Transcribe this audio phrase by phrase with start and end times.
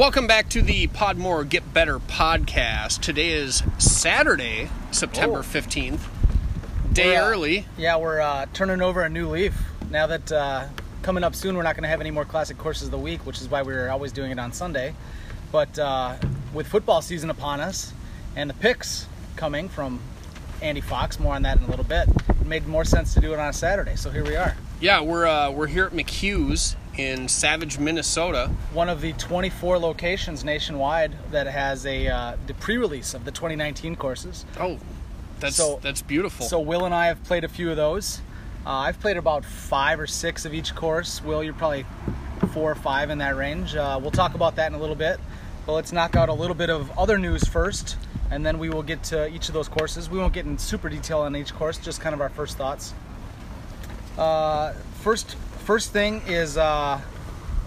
[0.00, 3.02] Welcome back to the Podmore Get Better podcast.
[3.02, 5.42] Today is Saturday, September Oh.
[5.42, 6.00] 15th.
[6.90, 7.66] Day We're, uh, early.
[7.76, 9.54] Yeah, we're uh, turning over a new leaf.
[9.90, 10.68] Now that uh,
[11.02, 13.26] coming up soon, we're not going to have any more classic courses of the week,
[13.26, 14.94] which is why we're always doing it on Sunday.
[15.52, 16.16] But uh,
[16.54, 17.92] with football season upon us
[18.36, 19.06] and the picks
[19.36, 20.00] coming from
[20.62, 23.34] Andy Fox, more on that in a little bit, it made more sense to do
[23.34, 23.96] it on a Saturday.
[23.96, 24.56] So here we are.
[24.80, 28.50] Yeah, we're uh, we're here at McHugh's in Savage, Minnesota.
[28.72, 33.96] One of the 24 locations nationwide that has a uh, the pre-release of the 2019
[33.96, 34.44] courses.
[34.58, 34.78] Oh,
[35.38, 36.46] that's So- that's beautiful.
[36.46, 38.20] So Will and I have played a few of those.
[38.66, 41.22] Uh, I've played about five or six of each course.
[41.24, 41.86] Will, you're probably
[42.52, 43.74] four or five in that range.
[43.74, 45.18] Uh, we'll talk about that in a little bit.
[45.66, 47.96] But let's knock out a little bit of other news first,
[48.30, 50.10] and then we will get to each of those courses.
[50.10, 52.92] We won't get in super detail on each course, just kind of our first thoughts.
[54.18, 55.36] Uh, first,
[55.70, 57.00] first thing is uh,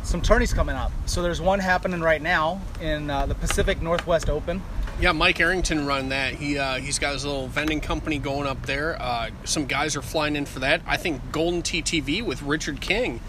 [0.03, 0.91] some tourneys coming up.
[1.05, 4.61] So there's one happening right now in uh, the Pacific Northwest Open.
[4.99, 6.33] yeah, Mike Arrington run that.
[6.33, 9.01] He uh, he's got his little vending company going up there.
[9.01, 10.81] Uh, some guys are flying in for that.
[10.85, 13.21] I think Golden TTV with Richard King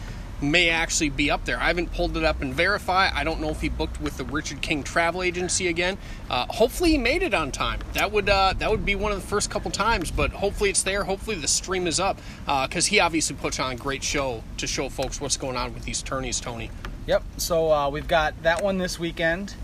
[0.44, 1.58] may actually be up there.
[1.58, 3.10] I haven't pulled it up and verify.
[3.12, 5.98] I don't know if he booked with the Richard King Travel Agency again.
[6.30, 7.80] Uh, hopefully he made it on time.
[7.94, 10.10] That would uh, that would be one of the first couple times.
[10.10, 11.04] But hopefully it's there.
[11.04, 14.88] Hopefully the stream is up because he obviously puts on a great show to show
[14.88, 16.40] folks what's going on with these tourneys.
[16.40, 16.70] Tony.
[17.06, 17.22] Yep.
[17.38, 19.54] So uh, we've got that one this weekend.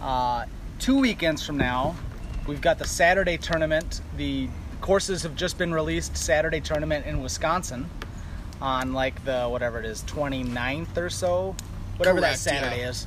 [0.00, 0.46] Uh,
[0.78, 1.96] two weekends from now,
[2.46, 4.00] we've got the Saturday tournament.
[4.16, 4.48] The
[4.80, 6.16] courses have just been released.
[6.16, 7.88] Saturday tournament in Wisconsin
[8.60, 11.54] on like the whatever it is, 29th or so,
[11.96, 12.88] whatever Correct, that Saturday yeah.
[12.90, 13.06] is.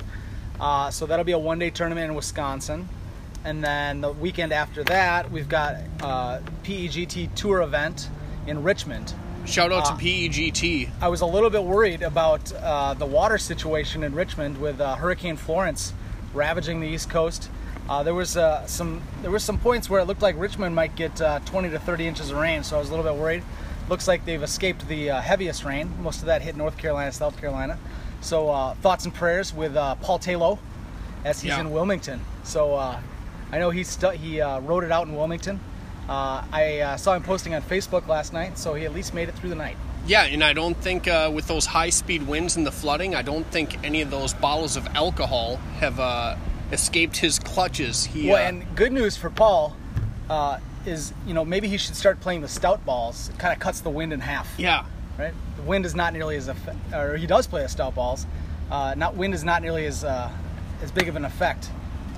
[0.59, 2.87] Uh, so that'll be a one-day tournament in Wisconsin.
[3.43, 8.07] And then the weekend after that, we've got uh, PEGT tour event
[8.45, 9.13] in Richmond.
[9.45, 10.89] Shout out Uh, to PEGT.
[11.01, 14.95] I was a little bit worried about uh, the water situation in Richmond with uh,
[14.95, 15.93] Hurricane Florence
[16.35, 17.49] ravaging the East Coast.
[17.89, 20.95] Uh, there was uh, some there were some points where it looked like Richmond might
[20.95, 23.43] get uh, 20 to 30 inches of rain, so I was a little bit worried.
[23.91, 25.91] Looks like they've escaped the uh, heaviest rain.
[26.01, 27.77] Most of that hit North Carolina, South Carolina.
[28.21, 30.57] So uh, thoughts and prayers with uh, Paul Taylor
[31.25, 31.59] as he's Yeah.
[31.59, 32.21] in Wilmington.
[32.43, 33.01] So uh,
[33.51, 35.59] I know he stu- he uh, wrote it out in Wilmington.
[36.07, 39.27] Uh, I uh, saw him posting on Facebook last night, so he at least made
[39.27, 39.75] it through the night.
[40.07, 43.21] Yeah, and I don't think uh, with those high speed winds and the flooding, I
[43.23, 46.37] don't think any of those bottles of alcohol have uh,
[46.71, 48.05] escaped his clutches.
[48.05, 49.75] He, Well, uh, and good news for Paul
[50.29, 53.29] uh, is, you know, maybe he should start playing the stout balls.
[53.29, 54.85] It kind of cuts the wind in half, yeah,
[55.17, 55.33] right?
[55.57, 58.25] The wind is not nearly as, eff- or he does play the stout balls.
[58.69, 60.29] Uh, not wind is not nearly as uh,
[60.81, 61.65] as big of an effect.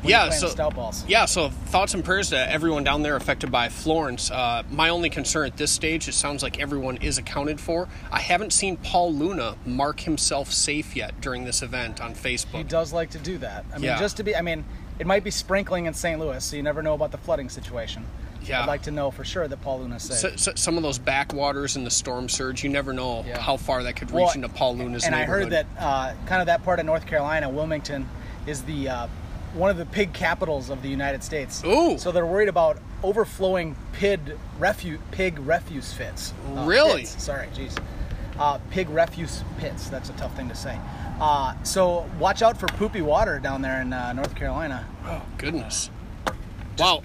[0.02, 1.06] When Yeah, so- the stout balls.
[1.08, 1.26] yeah.
[1.26, 4.30] So thoughts and prayers to everyone down there affected by Florence.
[4.30, 7.88] Uh, my only concern at this stage, it sounds like everyone is accounted for.
[8.12, 12.58] I haven't seen Paul Luna mark himself safe yet during this event on Facebook.
[12.58, 13.64] He does like to do that.
[13.72, 13.98] I mean, Yeah.
[14.00, 14.66] just to be, I mean,
[15.00, 16.20] it might be sprinkling in St.
[16.20, 18.06] Louis, so you never know about the flooding situation.
[18.48, 18.62] Yeah.
[18.62, 20.18] I'd like to know for sure that Paul Luna's safe.
[20.18, 23.40] So, so, some of those backwaters and the storm surge, you never know Yeah.
[23.40, 26.42] how far that could reach Well, into Paul Luna's and I heard that uh, kind
[26.42, 28.08] of that part of North Carolina, Wilmington,
[28.46, 29.08] is the uh,
[29.54, 31.64] one of the pig capitals of the United States.
[31.66, 31.98] Ooh.
[31.98, 34.20] So they're worried about overflowing pig
[34.60, 36.34] refuse pig refuse fits.
[36.56, 37.02] Uh, Really?
[37.02, 37.78] pits, sorry, jeez.
[38.40, 39.90] Uh, pig refuse pits.
[39.90, 40.78] That's a tough thing to say.
[41.22, 44.88] Uh, so watch out for poopy water down there in uh, North Carolina.
[45.06, 45.92] Oh, goodness.
[46.80, 47.04] Wow.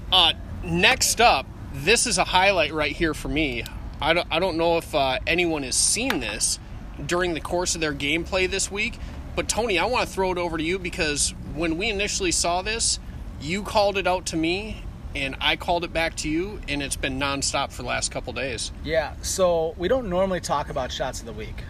[0.69, 3.65] Next up, this is a highlight right here for me.
[4.03, 6.59] I don't, I don't know if uh, anyone has seen this
[7.07, 8.99] during the course of their gameplay this week,
[9.35, 12.61] but Tony, I want to throw it over to you because when we initially saw
[12.61, 12.99] this,
[13.41, 14.83] you called it out to me,
[15.15, 18.35] and I called it back to you, and it's been nonstop for the last couple
[18.35, 18.71] days.
[18.85, 19.15] Yeah.
[19.23, 21.63] So we don't normally talk about shots of the week,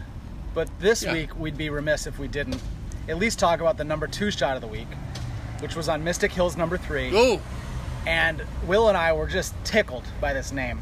[0.54, 1.12] but this Yeah.
[1.12, 2.60] week we'd be remiss if we didn't
[3.08, 4.88] at least talk about the number two shot of the week,
[5.60, 7.12] which was on Mystic Hills number three.
[7.14, 7.40] Oh,
[8.06, 10.80] And Will and I were just tickled by this name,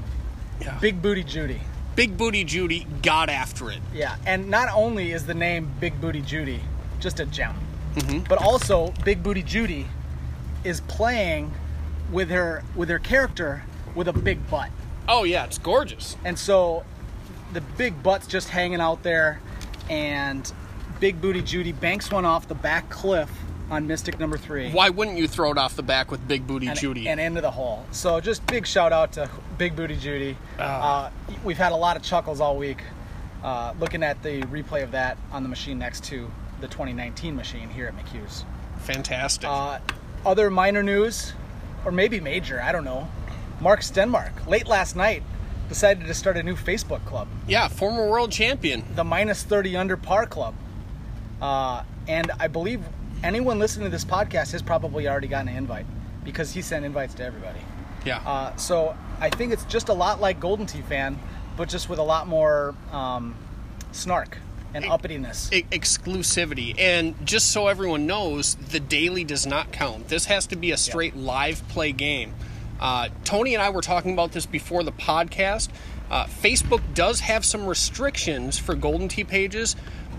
[0.60, 0.78] yeah.
[0.78, 1.60] Big Booty Judy.
[1.96, 3.80] Big Booty Judy got after it.
[3.94, 6.60] Yeah, and not only is the name Big Booty Judy
[7.00, 7.54] just a gem,
[7.96, 8.24] Mm-hmm.
[8.28, 9.86] but also Big Booty Judy
[10.64, 11.54] is playing
[12.12, 13.64] with her with her character
[13.94, 14.68] with a big butt,
[15.08, 16.16] Oh, yeah, it's gorgeous.
[16.24, 16.84] and so
[17.54, 19.40] the big butt's just hanging out there,
[19.88, 20.52] and
[21.00, 23.30] Big Booty Judy banks one off the back cliff
[23.70, 24.70] on Mystic number three.
[24.70, 27.08] Why wouldn't you throw it off the back with Big Booty and, Judy?
[27.08, 27.84] and into the hole.
[27.90, 29.28] So just big shout out to
[29.58, 30.36] Big Booty Judy.
[30.58, 31.06] Ah.
[31.06, 32.82] Uh, we've had a lot of chuckles all week
[33.42, 36.30] uh, looking at the replay of that on the machine next to
[36.60, 38.44] the 2019 machine here at McHugh's.
[38.78, 39.48] Fantastic.
[39.48, 39.78] Uh,
[40.24, 41.32] other minor news,
[41.84, 43.08] or maybe major, I don't know.
[43.60, 45.22] Mark Stenmark, late last night,
[45.68, 48.84] decided to start a new Facebook club, yeah, former world champion.
[48.94, 50.54] the minus 30 under par club.
[51.40, 52.82] Uh, and I believe
[53.22, 55.86] anyone listening to this podcast has probably already gotten an invite
[56.24, 57.60] because he sent invites to everybody.
[58.04, 58.18] Yeah.
[58.18, 61.18] Uh, so I think it's just a lot like Golden Tee fan,
[61.56, 63.34] but just with a lot more um,
[63.92, 64.38] snark
[64.74, 65.52] and Ex- uppityness.
[65.52, 66.78] E- exclusivity.
[66.78, 70.08] And just so everyone knows, the daily does not count.
[70.08, 72.34] This has to be a straight live play game.
[72.78, 75.70] Uh, Tony and I were talking about this before the podcast.
[76.10, 79.74] Uh, Facebook does have some restrictions for Golden Tee pages.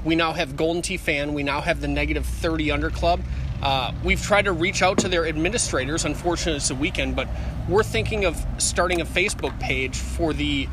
[0.07, 1.33] We now have Golden Tee fan.
[1.33, 3.19] We now have the negative 30 under club.
[3.62, 6.06] Uh, we've tried to reach out to their administrators.
[6.06, 7.27] Unfortunately, it's a weekend, but
[7.68, 10.69] we're thinking of starting a Facebook page for the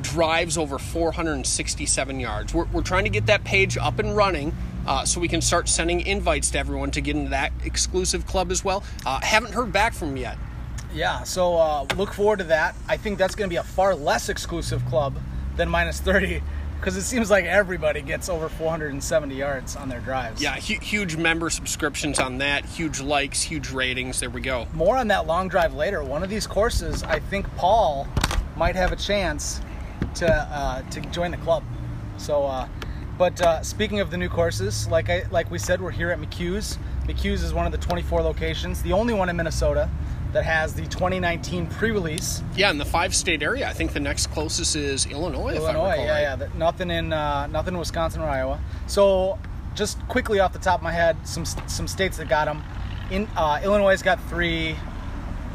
[0.00, 2.54] drives over 467 yards.
[2.54, 4.56] We're, we're trying to get that page up and running
[4.86, 8.50] uh, so we can start sending invites to everyone to get into that exclusive club
[8.50, 8.82] as well.
[9.04, 10.38] Uh, haven't heard back from yet.
[10.94, 12.76] Yeah, so uh, look forward to that.
[12.88, 15.18] I think that's going to be a far less exclusive club
[15.56, 16.40] than minus 30
[16.76, 20.42] because it seems like everybody gets over 470 yards on their drives.
[20.42, 24.20] Yeah, hu- huge member subscriptions on that, huge likes, huge ratings.
[24.20, 24.66] There we go.
[24.74, 26.02] More on that long drive later.
[26.04, 28.06] One of these courses, I think Paul
[28.56, 29.60] might have a chance
[30.16, 31.64] to uh, to join the club.
[32.16, 32.68] So, uh,
[33.18, 36.20] but uh, speaking of the new courses, like I like we said, we're here at
[36.20, 36.78] McHughes.
[37.06, 39.90] McHughes is one of the 24 locations, the only one in Minnesota
[40.34, 42.42] that has the 2019 pre-release.
[42.56, 45.54] Yeah, in the five state area, I think the next closest is Illinois.
[45.54, 46.38] if I Illinois, yeah, right.
[46.40, 46.48] yeah.
[46.56, 48.60] Nothing in uh, nothing in Wisconsin or Iowa.
[48.86, 49.38] So,
[49.74, 52.62] just quickly off the top of my head, some some states that got them.
[53.10, 54.76] In uh, Illinois got three,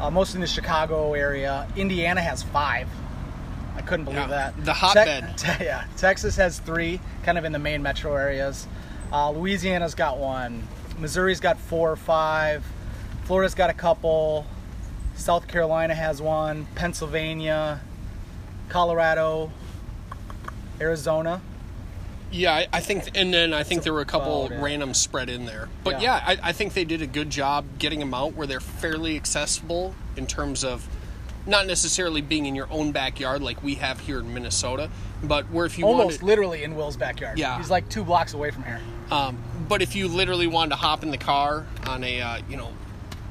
[0.00, 1.68] uh, mostly in the Chicago area.
[1.76, 2.88] Indiana has five.
[3.76, 4.64] I couldn't believe Yeah, that.
[4.64, 5.38] the hotbed.
[5.38, 8.66] Te- yeah, Texas has three, kind of in the main metro areas.
[9.12, 10.66] Uh, Louisiana's got one.
[10.98, 12.64] Missouri's got four or five.
[13.24, 14.44] Florida's got a couple.
[15.20, 16.66] South Carolina has one.
[16.74, 17.80] Pennsylvania,
[18.70, 19.52] Colorado,
[20.80, 21.40] Arizona.
[22.32, 24.62] Yeah, I, I think, and then I think there were a couple about it.
[24.62, 25.68] random spread in there.
[25.84, 26.16] But Yeah.
[26.16, 29.16] yeah, I, I think they did a good job getting them out where they're fairly
[29.16, 30.88] accessible in terms of
[31.46, 34.88] not necessarily being in your own backyard like we have here in Minnesota,
[35.24, 37.38] but where if you Almost wanted, literally in Will's backyard.
[37.38, 37.58] Yeah.
[37.58, 38.80] He's like two blocks away from here.
[39.10, 39.36] um,
[39.68, 42.70] but if you literally wanted to hop in the car on a, uh, you know,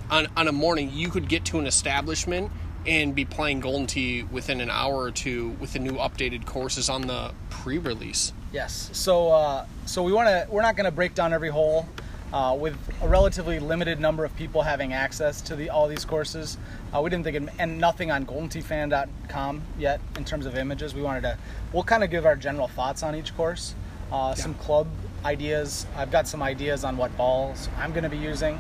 [0.10, 2.52] on on a morning, you could get to an establishment
[2.86, 6.90] and be playing Golden Tee within an hour or two with the new updated courses
[6.90, 8.34] on the pre-release.
[8.52, 8.90] Yes.
[8.94, 11.88] So uh, so we want to we're not going to break down every hole.
[12.32, 16.60] Uh, with a relatively limited number of people having access to the all these courses,
[16.94, 20.94] uh, we didn't think it, and nothing on GoldenTeeFan.com yet in terms of images.
[20.94, 21.38] We wanted to
[21.74, 23.74] we'll kind of give our general thoughts on each course,
[24.12, 24.88] uh, some club
[25.26, 25.88] ideas.
[25.96, 28.60] I've got some ideas on what balls I'm going to be using,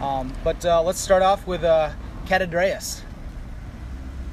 [0.00, 1.90] um, but uh, let's start off with uh,
[2.26, 3.02] Catadreas.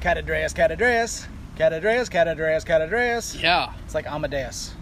[0.00, 1.26] Catadreas, Catadreas,
[1.56, 3.42] Catadreas, Catadreas, Catadreas.
[3.42, 4.74] Yeah, It's like Amadeus.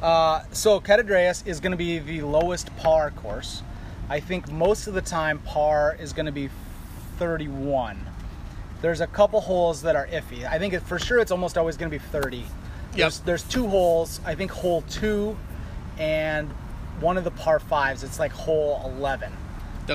[0.00, 3.62] Uh, so Catadreas is going to be the lowest par course.
[4.08, 6.48] I think most of the time par is going to be
[7.18, 7.98] 31.
[8.80, 10.48] There's a couple holes that are iffy.
[10.48, 12.44] I think it, for sure it's almost always going to be 30.
[13.04, 14.20] There's, there's two holes.
[14.24, 15.36] I think hole two
[15.98, 16.48] and
[17.00, 18.02] one of the par fives.
[18.02, 19.32] It's like hole 11.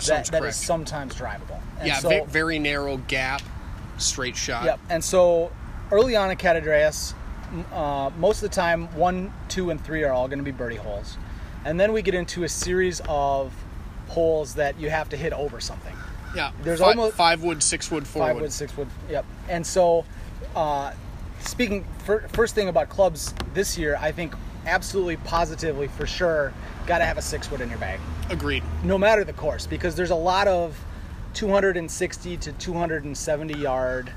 [0.03, 0.56] That that, that correct.
[0.56, 1.59] is sometimes drivable.
[1.80, 3.42] And yeah, so- ve- very narrow gap,
[3.97, 4.65] straight shot.
[4.65, 4.80] Yep.
[4.89, 5.51] And so
[5.92, 7.13] early on in Catadreas,
[7.74, 10.75] uh, most of the time, one, two, and three are all going to be birdie
[10.75, 11.18] holes.
[11.63, 13.53] And then we get into a series of
[14.09, 15.95] holes that you have to hit over something.
[16.35, 18.42] Yeah, There's Fi- almost- five wood, six wood, four Five wood.
[18.44, 18.87] wood, six wood.
[19.09, 19.25] Yep.
[19.49, 20.04] And so,
[20.56, 20.92] uh,
[21.40, 24.33] speaking fir- first thing about clubs this year, I think
[24.66, 26.54] absolutely, positively, for sure,
[26.88, 28.64] got to have a six wood in your bag Agreed.
[28.84, 30.78] no matter the course because there's a lot of
[31.34, 34.10] 260 to 270 yard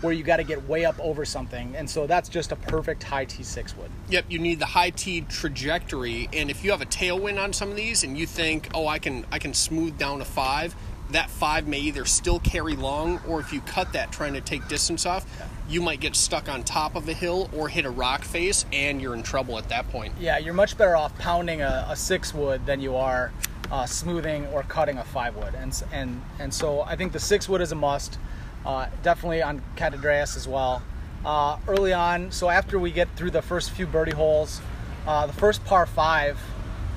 [0.00, 3.02] where you got to get way up over something and so that's just a perfect
[3.02, 6.86] high t6 wood Yep, you need the high T trajectory, and if you have a
[6.86, 10.20] tailwind on some of these, and you think, oh, I can I can smooth down
[10.20, 10.76] a five,
[11.10, 14.66] that five may either still carry long, or if you cut that trying to take
[14.68, 15.24] distance off,
[15.68, 19.00] you might get stuck on top of a hill or hit a rock face, and
[19.00, 20.12] you're in trouble at that point.
[20.20, 23.32] yeah you're much better off pounding a, a six wood than you are
[23.70, 27.48] uh, smoothing or cutting a five wood and and and so i think the six
[27.48, 28.18] wood is a must
[28.66, 30.82] uh, definitely on catadreas as well
[31.24, 34.60] uh, early on so after we get through the first few birdie holes
[35.06, 36.38] uh, the first par five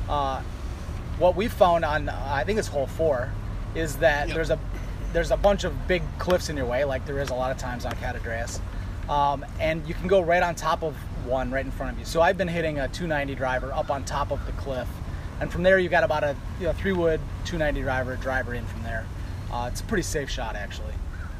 [0.09, 0.41] uh,
[1.19, 3.31] what we found on uh, I think it's hole four
[3.75, 4.35] is that Yep.
[4.35, 4.59] there's a
[5.13, 7.57] there's a bunch of big cliffs in your way, like there is a lot of
[7.57, 8.59] times on Catadreas,
[9.09, 10.95] um, and you can go right on top of
[11.25, 12.05] one right in front of you.
[12.05, 14.87] So I've been hitting a 290 driver up on top of the cliff,
[15.39, 18.65] and from there you've got about a you know three wood 290 driver driver in
[18.65, 19.05] from there.
[19.51, 20.93] Uh, it's a pretty safe shot actually.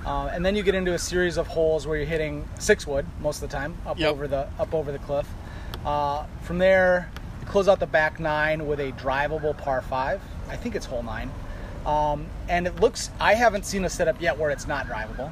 [0.06, 3.06] Uh, and then you get into a series of holes where you're hitting six wood
[3.20, 4.10] most of the time up Yep.
[4.12, 5.28] over the up over the cliff.
[5.86, 7.10] Uh, from there,
[7.42, 10.22] you close out the back nine with a drivable par five.
[10.50, 11.30] I think it's hole nine,
[11.86, 13.10] um, and it looks.
[13.20, 15.32] I haven't seen a setup yet where it's not drivable.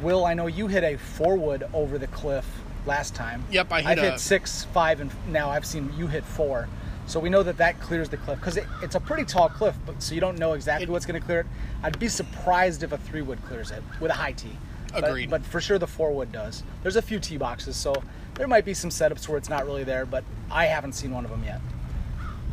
[0.00, 2.46] Will, I know you hit a four wood over the cliff
[2.86, 3.44] last time.
[3.50, 6.68] Yep, I hit I've a- hit six, five, and now I've seen you hit four.
[7.06, 9.74] So we know that that clears the cliff because it, it's a pretty tall cliff,
[9.86, 11.46] but so you don't know exactly It- what's going to clear it.
[11.82, 14.56] I'd be surprised if a three wood clears it with a high tee.
[14.92, 15.30] But- Agreed.
[15.30, 16.62] But, for sure the four wood does.
[16.82, 17.94] There's a few tee boxes, so
[18.34, 21.24] there might be some setups where it's not really there, but I haven't seen one
[21.24, 21.60] of them yet.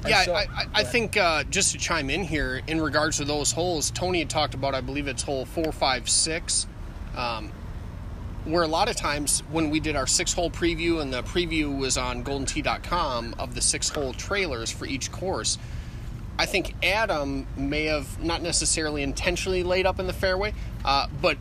[0.09, 3.25] Yeah, so- I, I, I think uh, just to chime in here in regards to
[3.25, 4.75] those holes, Tony had talked about.
[4.75, 6.67] I believe it's hole four, five, six,
[7.15, 7.51] um,
[8.45, 11.97] where a lot of times when we did our six-hole preview and the preview was
[11.97, 15.57] on GoldenTee.com of the six-hole trailers for each course.
[16.38, 21.38] I think Adam may have not necessarily intentionally laid up in the fairway, uh, but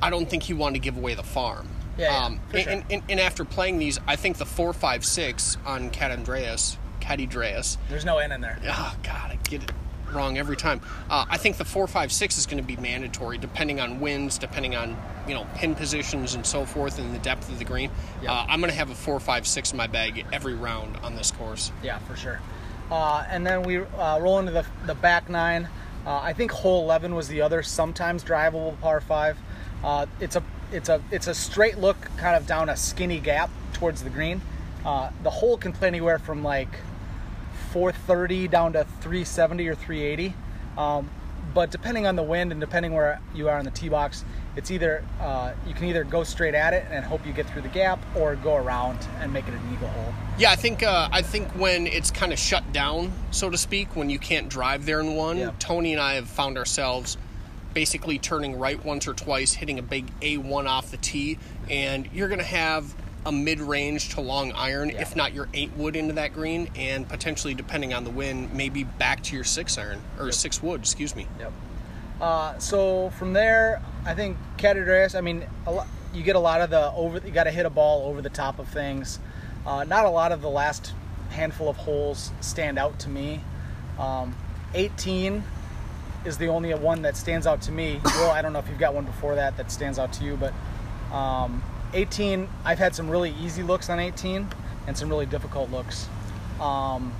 [0.00, 1.68] I don't think he wanted to give away the farm.
[1.98, 2.82] Yeah, yeah, um, for and, sure.
[2.90, 7.20] and, and after playing these, I think the four, five, six on Cat Andreas, Cat
[7.20, 8.56] Andreas, There's no N in there.
[8.64, 9.72] oh god, I get it
[10.12, 10.80] wrong every time.
[11.10, 14.38] Uh, I think the four, five, six is going to be mandatory, depending on winds,
[14.38, 17.90] depending on you know pin positions and so forth, and the depth of the green.
[18.22, 18.32] Yeah.
[18.32, 21.16] Uh, I'm going to have a four, five, six in my bag every round on
[21.16, 21.72] this course.
[21.82, 22.40] Yeah, for sure.
[22.88, 25.68] Uh, and then we uh, roll into the, the back nine.
[26.06, 29.36] Uh, I think hole 11 was the other sometimes drivable par five.
[29.82, 33.50] Uh, it's a it's a it's a straight look kind of down a skinny gap
[33.72, 34.40] towards the green.
[34.84, 36.68] Uh, the hole can play anywhere from like
[37.72, 40.34] 430 down to 370 or 380.
[40.76, 41.08] Um,
[41.54, 44.24] but depending on the wind and depending where you are in the tee box,
[44.56, 47.62] it's either uh, you can either go straight at it and hope you get through
[47.62, 50.14] the gap, or go around and make it an eagle hole.
[50.38, 53.96] Yeah, I think uh, I think when it's kind of shut down, so to speak,
[53.96, 55.50] when you can't drive there in one, Yeah.
[55.58, 57.16] Tony and I have found ourselves
[57.74, 61.38] basically turning right once or twice, hitting a big A1 off the tee,
[61.70, 65.00] and you're going to have a mid-range to long iron, Yeah.
[65.02, 68.84] if not your eight wood into that green, and potentially, depending on the wind, maybe
[68.84, 70.80] back to your six iron or six wood.
[70.80, 71.26] Excuse me.
[71.38, 71.52] Yep.
[72.20, 75.14] Uh, so from there, I think Cat Andreas.
[75.14, 77.20] I mean, a lot, you get a lot of the over.
[77.24, 79.18] You got to hit a ball over the top of things.
[79.66, 80.92] Uh, not a lot of the last
[81.30, 83.40] handful of holes stand out to me.
[83.98, 84.36] Um,
[84.74, 85.42] 18
[86.24, 88.00] is the only one that stands out to me.
[88.04, 90.36] Will, I don't know if you've got one before that that stands out to you,
[90.36, 90.52] but
[91.14, 91.62] um,
[91.94, 94.48] 18, I've had some really easy looks on 18
[94.86, 96.08] and some really difficult looks.
[96.60, 97.12] Um,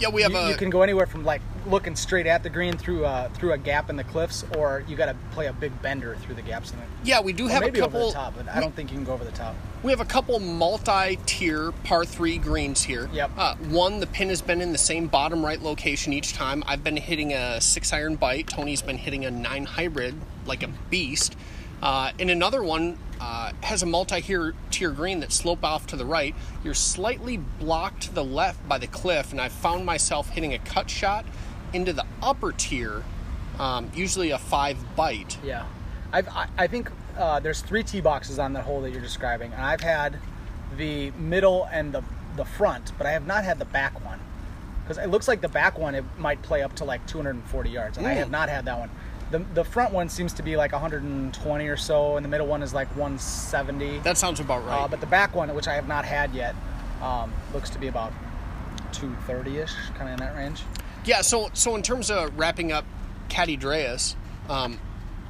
[0.00, 0.48] Yeah, we have you, a.
[0.50, 3.58] you can go anywhere from like looking straight at the green through a through a
[3.58, 6.72] gap in the cliffs, or you got to play a big bender through the gaps
[6.72, 6.88] in it.
[7.04, 8.00] yeah, we do Or have a couple.
[8.00, 9.54] over the top, but I don't think you can go over the top.
[9.82, 13.08] We have a couple multi-tier par three greens here.
[13.12, 13.30] Yep.
[13.36, 16.64] Uh, one, the pin has been in the same bottom right location each time.
[16.66, 18.48] I've been hitting a six iron bite.
[18.48, 21.36] Tony's been hitting a nine hybrid like a beast.
[21.82, 26.34] Uh, and another one uh, has a multi-tier green that slope off to the right.
[26.62, 30.58] You're slightly blocked to the left by the cliff, and I found myself hitting a
[30.58, 31.24] cut shot
[31.72, 33.02] into the upper tier,
[33.58, 35.38] um, usually a five bite.
[35.44, 35.66] Yeah,
[36.12, 39.52] I've, I I think uh, there's three tee boxes on that hole that you're describing,
[39.52, 40.18] and I've had
[40.76, 42.02] the middle and the
[42.36, 44.18] the front, but I have not had the back one
[44.82, 47.96] because it looks like the back one it might play up to like 240 yards,
[47.98, 48.32] and I have Mm.
[48.32, 48.90] not had that one.
[49.34, 52.62] The, the front one seems to be like 120 or so, and the middle one
[52.62, 53.98] is like 170.
[53.98, 54.82] That sounds about right.
[54.82, 56.54] Uh, but the back one, which I have not had yet,
[57.02, 58.12] um, looks to be about
[58.92, 60.62] 230-ish, kind of in that range.
[61.04, 62.84] Yeah, so so in terms of wrapping up
[63.28, 64.14] Catadreas,
[64.48, 64.78] um,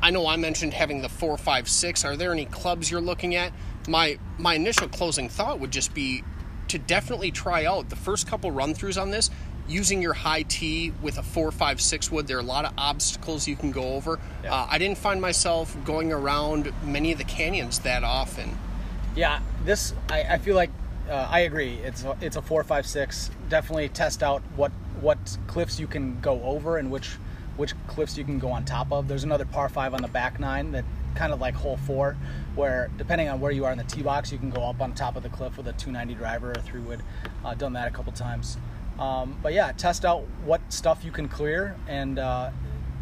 [0.02, 2.04] I know I mentioned having the four, five, six.
[2.04, 3.54] Are there any clubs you're looking at?
[3.88, 6.23] My my initial closing thought would just be
[6.68, 9.30] to definitely try out the first couple run throughs on this
[9.66, 12.26] using your high tee with a four, five, six wood.
[12.26, 14.18] There are a lot of obstacles you can go over.
[14.42, 14.54] Yeah.
[14.54, 18.56] Uh, I didn't find myself going around many of the canyons that often.
[19.16, 20.71] Yeah, this I, I feel like
[21.09, 21.75] uh, I agree.
[21.85, 23.30] It's a, it's a four, five, six.
[23.49, 27.16] Definitely test out what what cliffs you can go over and which
[27.56, 29.06] which cliffs you can go on top of.
[29.06, 32.16] There's another par five on the back nine that kind of like hole four,
[32.54, 34.92] where depending on where you are in the tee box, you can go up on
[34.92, 37.00] top of the cliff with a 290 driver or three wood.
[37.44, 38.59] Uh, done that a couple times.
[38.99, 42.51] Um, but yeah, test out what stuff you can clear, and uh,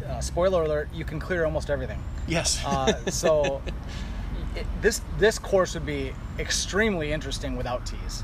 [0.07, 2.01] uh, spoiler alert, you can clear almost everything.
[2.27, 2.63] Yes.
[2.65, 3.61] Uh, so
[4.55, 8.23] it, this this course would be extremely interesting without tees.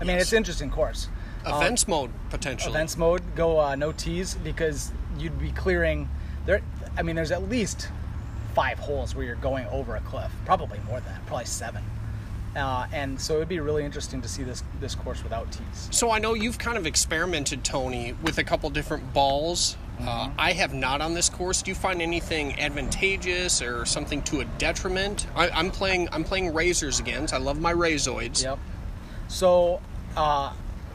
[0.00, 0.22] I mean, Yes.
[0.22, 1.08] it's an interesting course.
[1.46, 2.70] Events mode potentially.
[2.72, 6.08] Events mode, go uh, no tees because you'd be clearing
[6.46, 6.60] there.
[6.96, 7.88] I mean, there's at least
[8.54, 10.30] five holes where you're going over a cliff.
[10.44, 11.26] Probably more than that.
[11.26, 11.82] Probably seven.
[12.56, 15.88] Uh, and so it'd be really interesting to see this this course without tees.
[15.90, 19.76] So I know you've kind of experimented, Tony, with a couple different balls.
[19.76, 20.40] Uh, Mm-hmm.
[20.40, 21.60] I have not on this course.
[21.60, 25.26] Do you find anything advantageous or something to a detriment?
[25.36, 26.08] I, I'm playing.
[26.10, 27.28] I'm playing razors again.
[27.28, 28.42] so I love my razoids.
[28.42, 28.58] Yep.
[29.28, 29.80] So,
[30.16, 30.54] uh,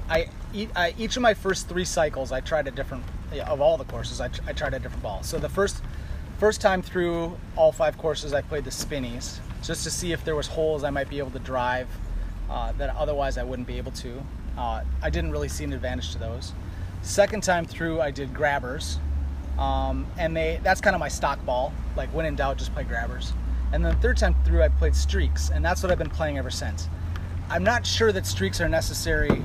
[0.09, 0.27] I,
[0.75, 3.03] I each of my first three cycles, I tried a different
[3.47, 5.23] of all the courses, I, I tried a different ball.
[5.23, 5.81] So the first
[6.37, 10.35] first time through all five courses, I played the spinnies just to see if there
[10.35, 11.87] was holes I might be able to drive
[12.49, 14.21] uh, that otherwise I wouldn't be able to.
[14.57, 16.53] Uh, I didn't really see an advantage to those.
[17.01, 18.99] Second time through, I did grabbers,
[19.59, 21.73] um, and they that's kind of my stock ball.
[21.95, 23.33] Like when in doubt, just play grabbers.
[23.73, 26.37] And then the third time through, I played streaks, and that's what I've been playing
[26.37, 26.87] ever since.
[27.49, 29.41] I'm not sure that streaks are necessary.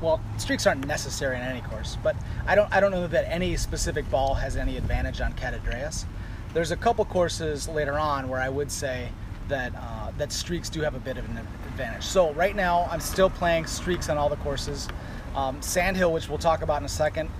[0.00, 2.16] Well, streaks aren't necessary in any course, but
[2.46, 6.04] I don't I don't know that any specific ball has any advantage on Catadreas.
[6.52, 9.08] There's a couple courses later on where I would say
[9.48, 12.04] that uh, that streaks do have a bit of an advantage.
[12.04, 14.88] So right now, I'm still playing streaks on all the courses.
[15.34, 17.30] Um, Sandhill, which we'll talk about in a second.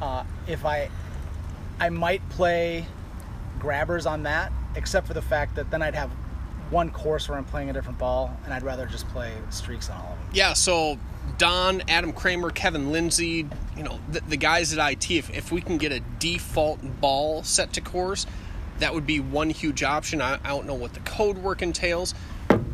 [0.00, 0.90] Uh, if I
[1.80, 2.86] I might play
[3.58, 6.10] grabbers on that, except for the fact that then I'd have
[6.70, 9.96] one course where I'm playing a different ball, and I'd rather just play streaks on
[9.96, 10.28] all of them.
[10.32, 10.98] Yeah, so
[11.38, 13.46] Don, Adam Kramer, Kevin Lindsay,
[13.76, 17.42] you know, the, the guys at IT, if, if we can get a default ball
[17.42, 18.26] set to course,
[18.78, 20.20] that would be one huge option.
[20.20, 22.14] I, I don't know what the code work entails,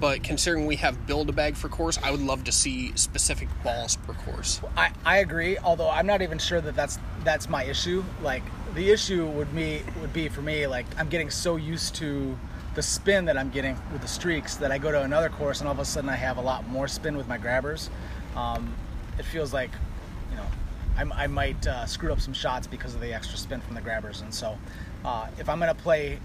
[0.00, 3.48] but considering we have build a bag for course, I would love to see specific
[3.62, 4.60] balls per course.
[4.76, 8.02] I, I agree, although I'm not even sure that that's that's my issue.
[8.22, 8.42] Like
[8.74, 12.36] the issue would me would be for me like I'm getting so used to
[12.74, 15.68] the spin that I'm getting with the streaks that I go to another course and
[15.68, 17.90] all of a sudden I have a lot more spin with my grabbers.
[18.36, 18.72] Um,
[19.18, 19.70] it feels like
[20.30, 20.46] you know
[20.96, 23.80] I, I might uh, screw up some shots because of the extra spin from the
[23.80, 24.56] grabbers, and so
[25.04, 26.18] uh, if I'm going to play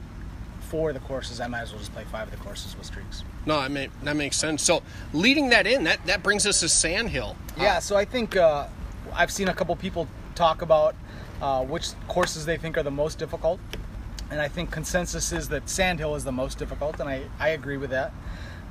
[0.66, 2.86] four of the courses, I might as well just play five of the courses with
[2.86, 3.24] streaks.
[3.46, 4.64] No, I mean that makes sense.
[4.64, 4.82] So
[5.14, 7.36] leading that in, that that brings us to Sandhill.
[7.58, 8.68] Yeah, so I think uh,
[9.14, 10.96] I've seen a couple people talk about
[11.42, 13.60] uh, which courses they think are the most difficult,
[14.32, 17.78] and I think consensus is that Sandhill is the most difficult, and I, I agree
[17.78, 18.12] with that.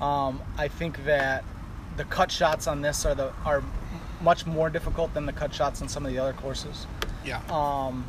[0.00, 1.44] Um, I think that
[1.96, 3.62] the cut shots on this are the are
[4.20, 6.86] much more difficult than the cut shots on some of the other courses.
[7.24, 7.40] Yeah.
[7.48, 8.04] Um,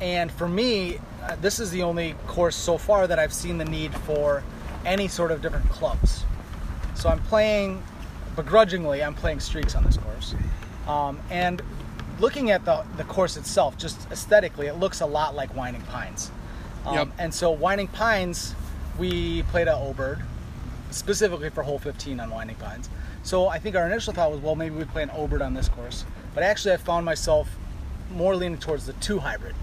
[0.00, 3.64] and for me, uh, this is the only course so far that I've seen the
[3.64, 4.42] need for
[4.84, 6.24] any sort of different clubs.
[6.94, 7.82] So I'm playing,
[8.36, 10.34] begrudgingly, I'm playing streaks on this course.
[10.86, 11.62] Um, and
[12.20, 16.30] looking at the, the course itself, just aesthetically, it looks a lot like Winding Pines.
[16.86, 17.08] Um, Yep.
[17.18, 18.54] And so Winding Pines,
[18.98, 20.22] we played at Obird,
[20.90, 22.90] specifically for hole 15 on Winding Pines.
[23.22, 25.68] So I think our initial thought was, well, maybe we play an Obird on this
[25.68, 26.04] course.
[26.34, 27.48] But actually, I found myself
[28.12, 29.54] more leaning towards the two hybrid.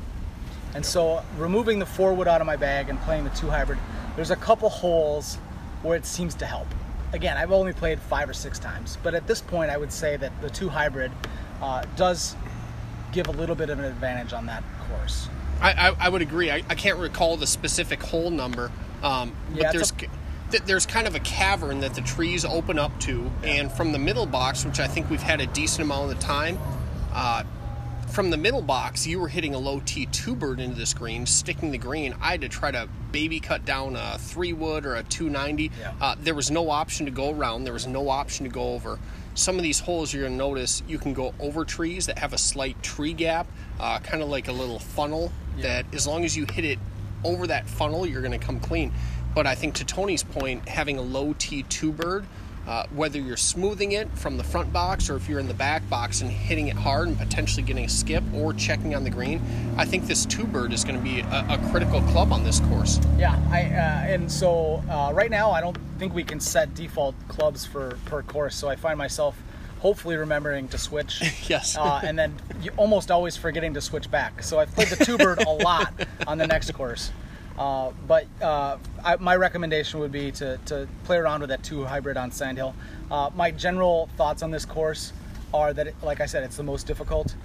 [0.74, 3.80] And so removing the four wood out of my bag and playing the two hybrid,
[4.16, 5.36] there's a couple holes
[5.82, 6.68] where it seems to help.
[7.14, 10.16] Again, I've only played five or six times, but at this point, I would say
[10.18, 11.12] that the two hybrid
[11.62, 12.36] uh, does
[13.12, 15.28] give a little bit of an advantage on that course.
[15.60, 16.50] I, I, I would agree.
[16.50, 18.72] I, I can't recall the specific hole number,
[19.04, 20.10] um, but it's there's
[20.52, 24.00] th- there's kind of a cavern that the trees open up to, and from the
[24.00, 26.58] middle box, which I think we've had a decent amount of the time,
[27.14, 27.44] uh,
[28.12, 31.26] from the middle box, you were hitting a low T two bird into this green,
[31.26, 32.13] sticking the green.
[32.21, 35.71] I had to try to baby cut down a three wood or a 290.
[35.80, 35.93] Yeah.
[36.02, 37.63] Uh, there was no option to go around.
[37.63, 39.00] There was no option to go over.
[39.34, 42.38] Some of these holes you're gonna notice you can go over trees that have a
[42.38, 43.47] slight tree gap,
[43.80, 45.32] uh, kind of like a little funnel.
[45.60, 46.80] That as long as you hit it
[47.24, 48.91] over that funnel, you're gonna come clean.
[49.34, 52.26] But I think to Tony's point, having a low T two bird,
[52.67, 55.88] uh, whether you're smoothing it from the front box or if you're in the back
[55.89, 59.41] box and hitting it hard and potentially getting a skip or checking on the green,
[59.78, 62.60] I think this two bird is going to be a, a critical club on this
[62.62, 63.00] course.
[63.17, 67.15] Yeah, I uh, and so uh, right now I don't think we can set default
[67.28, 68.56] clubs for per course.
[68.56, 69.36] So I find myself
[69.80, 71.21] hopefully remembering to switch.
[71.50, 71.76] Yes.
[71.76, 74.41] Uh, and then you almost always forgetting to switch back.
[74.41, 75.91] So I've played the two bird a lot
[76.28, 77.12] on the next course.
[77.58, 81.84] Uh, but uh, I, my recommendation would be to, to play around with that two
[81.84, 82.74] hybrid on Sandhill.
[83.10, 85.14] Uh, my general thoughts on this course
[85.54, 87.36] are that, it, like I said, it's the most difficult.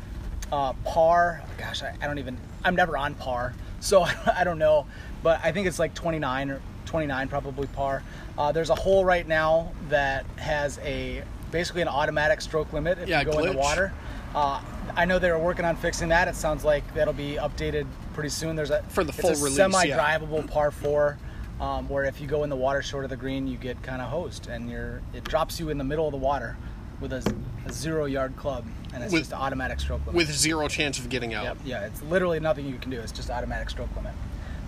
[0.52, 4.86] Uh, par, gosh, I, I don't even, I'm never on par, so I don't know,
[5.22, 8.02] but I think it's like 29 or 29 probably par.
[8.38, 13.08] Uh, there's a hole right now that has a basically an automatic stroke limit if
[13.08, 13.92] Yeah, you go in the water.
[14.34, 14.60] Uh,
[14.94, 16.28] I know they were working on fixing that.
[16.28, 18.56] It sounds like that'll be updated pretty soon.
[18.56, 19.68] There's a For the full release, yeah.
[19.68, 21.18] semi-drivable par four,
[21.60, 24.02] um, where if you go in the water short of the green, you get kind
[24.02, 26.56] of hosed, and you're it drops you in the middle of the water
[26.98, 27.34] with a,
[27.66, 30.14] a zero-yard club, and it's With- just automatic stroke limit.
[30.16, 31.44] With zero chance of getting out.
[31.44, 32.98] Yep, yeah, it's literally nothing you can do.
[32.98, 34.14] It's just automatic stroke limit.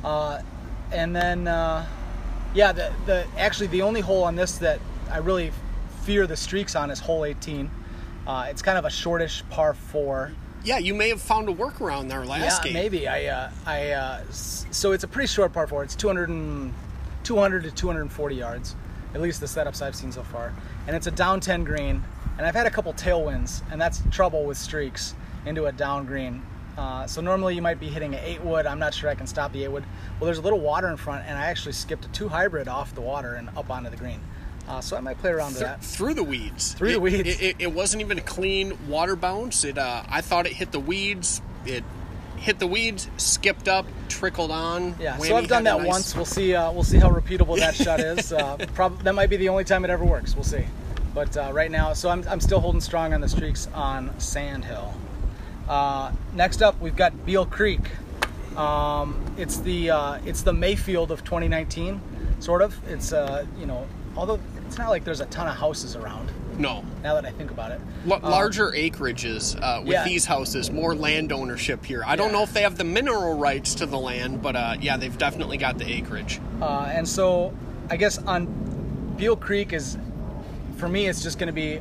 [0.05, 0.43] Uh,
[0.93, 1.87] and then, uh,
[2.55, 4.79] yeah, the, the actually the only hole on this that
[5.11, 5.53] I really
[6.03, 7.71] fear the streaks on is hole 18.
[8.27, 10.33] Uh, it's kind of a shortish par four.
[10.65, 12.73] Yeah, you may have found a workaround there last yeah, game.
[12.75, 13.09] maybe.
[13.09, 15.85] I, uh, I, uh, so it's a pretty short par four.
[15.85, 16.75] It's 200, and,
[17.23, 18.77] 200 to 240 yards,
[19.15, 20.53] at least the setups I've seen so far.
[20.87, 22.03] And it's a down 10 green.
[22.37, 25.15] And I've had a couple tailwinds, and that's trouble with streaks
[25.47, 26.43] into a down green.
[26.77, 28.65] Uh, so normally you might be hitting an eight wood.
[28.65, 29.85] I'm not sure I can stop the eight wood.
[30.21, 32.95] Well, there's a little water in front, and I actually skipped a two hybrid off
[32.95, 34.21] the water and up onto the green.
[34.69, 35.83] Uh, so I might play around with Th- that.
[35.83, 36.75] through the weeds.
[36.75, 37.27] Through the weeds.
[37.29, 39.65] It, it, it wasn't even a clean water bounce.
[39.65, 41.41] It uh, I thought it hit the weeds.
[41.65, 41.85] It
[42.37, 44.95] hit the weeds, skipped up, trickled on.
[45.01, 46.15] Yeah, so I've done that nice- once.
[46.15, 46.55] We'll see.
[46.55, 48.33] Uh, we'll see how repeatable that shot is.
[48.39, 50.35] Uh, prob- that might be the only time it ever works.
[50.35, 50.65] We'll see.
[51.15, 54.65] But uh, right now, so I'm, I'm still holding strong on the streaks on Sand
[54.67, 54.95] Hill.
[55.69, 57.81] Uh, next up, we've got Beal Creek.
[58.57, 62.01] Um, it's the uh, it's the Mayfield of 2019,
[62.41, 62.77] sort of.
[62.89, 66.31] It's uh, you know, although it's not like there's a ton of houses around.
[66.59, 66.85] No.
[67.03, 70.05] Now that I think about it, L- larger acreages uh, with yeah.
[70.05, 72.03] these houses, more land ownership here.
[72.05, 74.99] I don't know if they have the mineral rights to the land, but uh, yeah,
[74.99, 76.39] they've definitely got the acreage.
[76.61, 77.55] Uh, and so
[77.89, 79.97] I guess on Beal Creek is
[80.77, 81.81] for me it's just going to be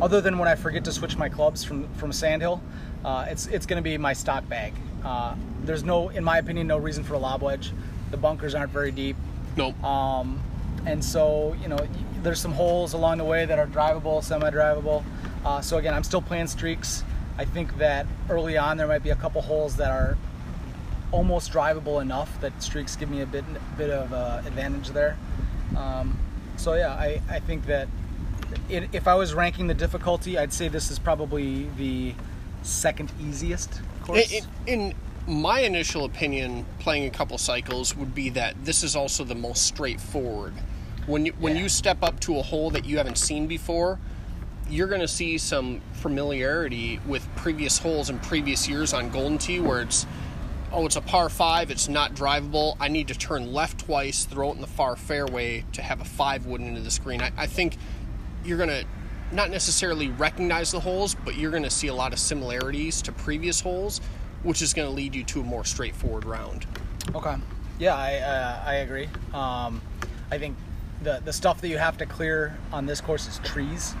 [0.00, 2.62] other than when I forget to switch my clubs from from Sandhill,
[3.04, 4.74] uh, it's it's going to be my stock bag.
[5.04, 7.72] Uh, there's no, in my opinion, no reason for a lob wedge.
[8.10, 9.16] The bunkers aren't very deep,
[9.56, 9.82] Nope.
[9.82, 10.40] um,
[10.86, 11.78] and so you know
[12.22, 15.04] there's some holes along the way that are drivable, semi-drivable.
[15.44, 17.04] Uh, so again, I'm still playing streaks.
[17.36, 20.16] I think that early on there might be a couple holes that are
[21.12, 23.44] almost drivable enough that streaks give me a bit
[23.76, 25.16] bit of uh, advantage there.
[25.76, 26.18] Um,
[26.56, 27.88] so yeah, I, I think that
[28.68, 32.14] it, if I was ranking the difficulty, I'd say this is probably the
[32.62, 34.32] second easiest course.
[34.32, 34.94] In, in
[35.26, 39.66] my initial opinion, playing a couple cycles would be that this is also the most
[39.66, 40.54] straightforward.
[41.08, 41.62] When you when Yeah.
[41.62, 43.98] you step up to a hole that you haven't seen before,
[44.68, 49.58] you're going to see some familiarity with previous holes in previous years on Golden Tee,
[49.58, 50.06] where it's
[50.70, 52.76] oh, it's a par five, it's not drivable.
[52.78, 56.04] I need to turn left twice, throw it in the far fairway to have a
[56.04, 57.22] five wood into the screen.
[57.22, 57.78] I, I think
[58.44, 58.84] you're going to
[59.32, 63.12] not necessarily recognize the holes, but you're going to see a lot of similarities to
[63.12, 64.02] previous holes,
[64.42, 66.66] which is going to lead you to a more straightforward round.
[67.14, 67.36] Okay.
[67.78, 69.08] Yeah, I uh, I agree.
[69.32, 69.80] Um,
[70.30, 70.54] I think
[71.02, 73.92] the the stuff that you have to clear on this course is trees,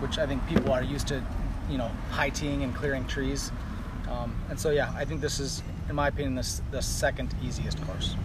[0.00, 1.22] which I think people are used to,
[1.70, 3.50] you know, high teeing and clearing trees.
[4.10, 7.82] Um, and so yeah, I think this is, in my opinion, this the second easiest
[7.84, 8.16] course.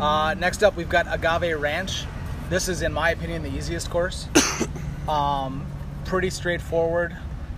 [0.00, 2.04] Uh, next up, we've got Agave Ranch.
[2.48, 4.28] This is, in my opinion, the easiest course.
[5.08, 5.66] um,
[6.04, 7.16] pretty straightforward.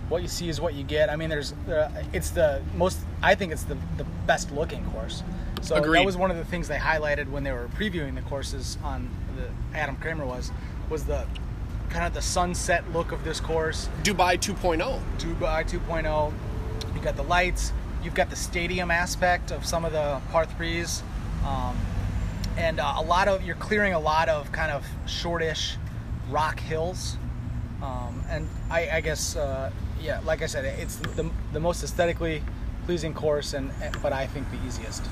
[0.09, 1.09] What you see is what you get.
[1.09, 2.99] I mean, there's uh, it's the most.
[3.21, 5.23] I think it's the the best looking course.
[5.63, 5.99] So Agreed.
[5.99, 9.09] that was one of the things they highlighted when they were previewing the courses on
[9.37, 10.51] the Adam Kramer was
[10.89, 11.25] was the
[11.89, 13.87] kind of the sunset look of this course.
[14.03, 14.53] Dubai oh.
[14.53, 14.99] 2.0.
[15.19, 16.33] Dubai 2.0.
[16.93, 17.71] You got the lights.
[18.03, 21.01] You've got the stadium aspect of some of the par threes,
[21.45, 21.77] um,
[22.57, 25.77] and uh, a lot of you're clearing a lot of kind of shortish
[26.29, 27.15] rock hills.
[27.81, 29.71] Um, and I, I guess uh,
[30.01, 32.43] yeah, like I said, it's the, the most aesthetically
[32.85, 33.71] pleasing course, and
[34.01, 35.03] but I think the easiest.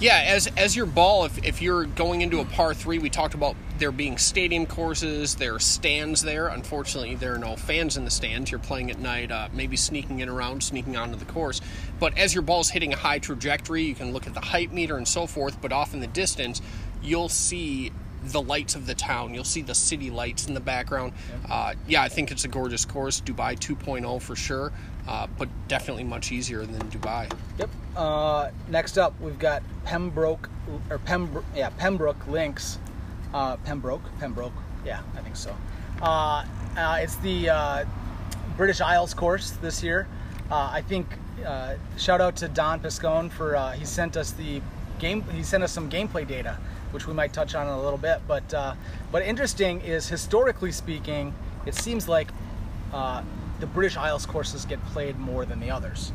[0.00, 3.34] Yeah, as as your ball, if, if you're going into a par three, we talked
[3.34, 6.46] about there being stadium courses, there are stands there.
[6.46, 8.52] Unfortunately, there are no fans in the stands.
[8.52, 11.60] You're playing at night, uh, maybe sneaking in around, sneaking onto the course.
[11.98, 14.96] But as your ball's hitting a high trajectory, you can look at the height meter
[14.96, 15.60] and so forth.
[15.60, 16.62] But off in the distance,
[17.02, 17.90] you'll see
[18.24, 19.34] the lights of the town.
[19.34, 21.12] You'll see the city lights in the background.
[21.48, 23.20] Uh, yeah, I think it's a gorgeous course.
[23.20, 24.72] Dubai 2.0 for sure,
[25.08, 27.32] uh, but definitely much easier than Dubai.
[27.58, 27.70] Yep.
[27.96, 30.50] Uh, next up, we've got Pembroke
[30.90, 32.78] or Pembroke, yeah, Pembroke Links.
[33.32, 34.52] Uh, Pembroke, Pembroke,
[34.86, 35.54] yeah, I think so.
[36.00, 36.44] Uh,
[36.76, 37.84] uh, it's the uh,
[38.56, 40.06] British Isles course this year.
[40.50, 41.06] I think.
[41.96, 44.60] Shout out to Don Piscone for he sent us the
[44.98, 45.22] game.
[45.30, 46.56] He sent us some gameplay data,
[46.90, 48.20] which we might touch on in a little bit.
[48.26, 48.76] But
[49.12, 52.28] but interesting is historically speaking, it seems like
[52.92, 53.22] uh,
[53.60, 56.12] the British Isles courses get played more than the others.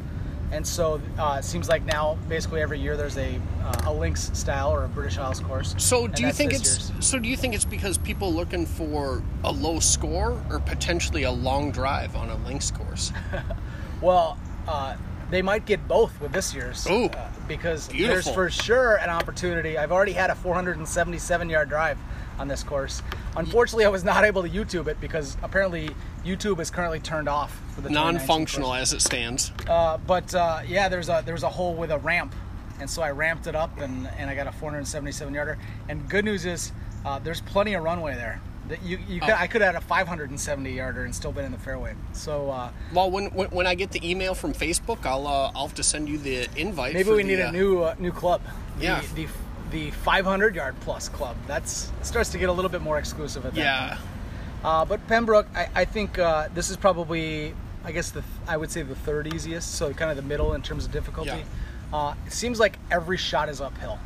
[0.52, 4.30] And so uh, it seems like now, basically every year, there's a uh, a links
[4.38, 5.74] style or a British Isles course.
[5.80, 7.08] So do you think it's year's.
[7.08, 11.32] so do you think it's because people looking for a low score or potentially a
[11.32, 13.12] long drive on a links course?
[14.04, 14.98] Well, uh,
[15.32, 16.86] they might get both with this year's.
[16.88, 18.14] Ooh, uh, because beautiful.
[18.14, 19.78] there's for sure an opportunity.
[19.78, 21.98] I've already had a 477 yard drive
[22.40, 23.04] on this course.
[23.36, 25.90] Unfortunately, I was not able to YouTube it because apparently
[26.26, 29.52] YouTube is currently turned off for the Non-functional as it stands.
[29.68, 32.34] Uh, but uh, yeah, there's a there's a hole with a ramp,
[32.80, 35.58] and so I ramped it up and, and I got a 477 yarder.
[35.90, 36.72] And good news is
[37.06, 38.42] uh, there's plenty of runway there.
[38.70, 39.36] That you, you could, Oh.
[39.38, 41.96] I could have had a 570 yarder and still been in the fairway.
[42.14, 45.68] So uh, Well, when, when when I get the email from Facebook, I'll uh, I'll
[45.68, 46.94] have to send you the invite.
[46.94, 48.42] maybe we the, need uh, a new uh, new club.
[48.78, 49.02] The, Yeah.
[49.16, 49.28] The,
[49.72, 51.36] the 500 yard plus club.
[51.48, 54.00] That's starts to get a little bit more exclusive at that Yeah, point.
[54.64, 58.72] Uh, but Pembroke, I, I think uh, this is probably I guess the I would
[58.72, 61.32] say the third easiest, so kind of the middle in terms of difficulty.
[61.32, 61.44] Yeah.
[61.98, 64.00] Uh, it seems like every shot is uphill.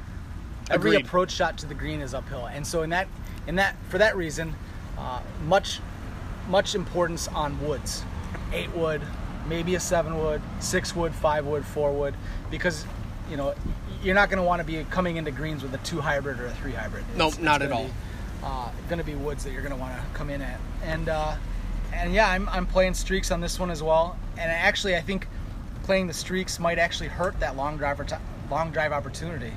[0.70, 1.06] Every Agreed.
[1.06, 3.08] approach shot to the green is uphill, and so in that
[3.48, 4.54] in that for that reason,
[4.98, 5.80] uh, much
[6.48, 8.04] much importance on woods,
[8.54, 9.02] eight wood,
[9.48, 12.14] maybe a seven wood, six wood, five wood, four wood,
[12.52, 12.86] because
[13.30, 13.54] you know
[14.04, 16.46] you're not going to want to be coming into greens with a two hybrid or
[16.46, 17.04] a three hybrid.
[17.16, 17.88] Nope, not at gonna all.
[17.88, 17.94] be,
[18.44, 21.10] uh, going to be woods that you're going to want to come in at, and
[21.10, 21.36] uh,
[21.94, 25.28] and yeah, I'm I'm playing streaks on this one as well, and actually I think
[25.84, 28.06] playing the streaks might actually hurt that long drive or
[28.52, 29.54] long drive opportunity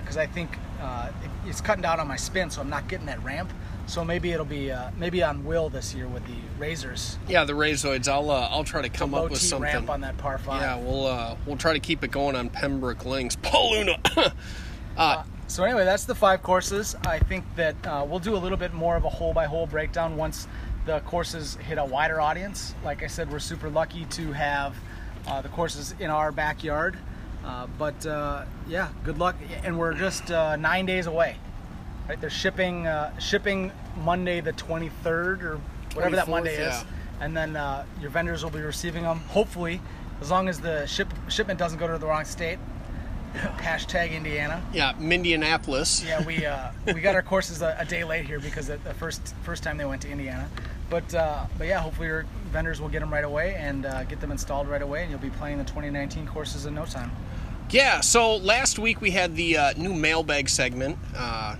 [0.00, 3.06] because I think uh, it, it's cutting down on my spin, so I'm not getting
[3.06, 3.52] that ramp.
[3.86, 7.18] So maybe it'll be uh, maybe on Will this year with the Razors.
[7.28, 8.08] Yeah, the Razoids.
[8.08, 9.62] I'll uh, I'll try to come up with something.
[9.62, 10.60] ramp on that par five.
[10.60, 13.36] Yeah, we'll uh, we'll try to keep it going on Pembroke Links.
[13.42, 13.98] Paul Luna.
[14.96, 16.96] uh, So anyway, that's the five courses.
[17.06, 19.66] I think that uh, we'll do a little bit more of a hole by hole
[19.66, 20.48] breakdown once
[20.84, 22.74] the courses hit a wider audience.
[22.84, 24.74] Like I said, we're super lucky to have
[25.28, 26.98] uh, the courses in our backyard.
[27.46, 29.36] Uh, but uh, yeah, good luck.
[29.62, 31.36] And we're just uh, nine days away.
[32.08, 32.20] Right?
[32.20, 35.60] They're shipping uh, shipping Monday the 23rd or
[35.94, 36.84] whatever that 24th, Monday is,
[37.20, 39.20] and then uh, your vendors will be receiving them.
[39.28, 39.80] Hopefully,
[40.20, 42.58] as long as the ship shipment doesn't go to the wrong state.
[43.58, 44.62] Hashtag Indiana.
[44.72, 46.06] yeah, Mindianapolis.
[46.06, 48.94] Yeah, we uh, we got our courses a, a day late here because the, the
[48.94, 50.48] first first time they went to Indiana,
[50.88, 54.20] but uh, but yeah, hopefully your vendors will get them right away and uh, get
[54.20, 57.10] them installed right away, and you'll be playing the 2019 courses in no time.
[57.70, 61.56] Yeah, so last week we had the uh, new mailbag segment uh,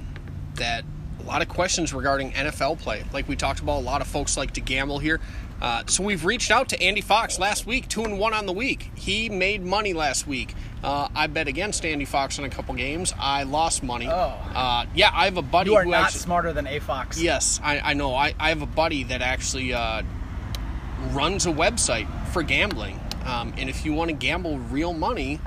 [0.55, 0.85] that
[1.21, 3.05] a lot of questions regarding NFL play.
[3.13, 5.21] Like we talked about, a lot of folks like to gamble here.
[5.61, 8.53] Uh, so we've reached out to Andy Fox last week, two and one on the
[8.53, 8.91] week.
[8.95, 10.55] He made money last week.
[10.85, 13.13] Uh, I bet against Andy Fox in a couple games.
[13.19, 14.07] I lost money.
[14.07, 14.13] Oh.
[14.55, 16.21] Uh, yeah, I have a buddy You are not actually.
[16.21, 17.21] smarter than a fox.
[17.21, 18.15] Yes, I, I know.
[18.15, 20.03] I, I have a buddy that actually uh,
[21.11, 23.01] runs a website for gambling.
[23.25, 25.41] Um, and if you want to gamble real money,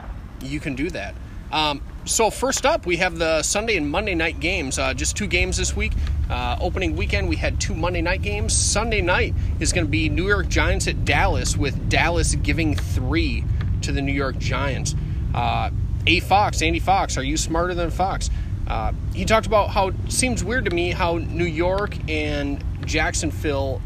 [0.44, 1.16] you can do that.
[1.52, 4.80] Um, so, first up, we have the Sunday and Monday night games.
[4.80, 5.94] Uh, just two games this week.
[6.30, 8.54] Uh, opening weekend, we had two Monday night games.
[8.54, 13.44] Sunday night is going to be New York Giants at Dallas, with Dallas giving three
[13.82, 14.96] to the New York Giants.
[15.34, 15.72] Uh,
[16.08, 18.30] a Fox, Andy Fox, are you smarter than Fox?
[18.68, 23.82] Uh, he talked about how it seems weird to me how New York and Jacksonville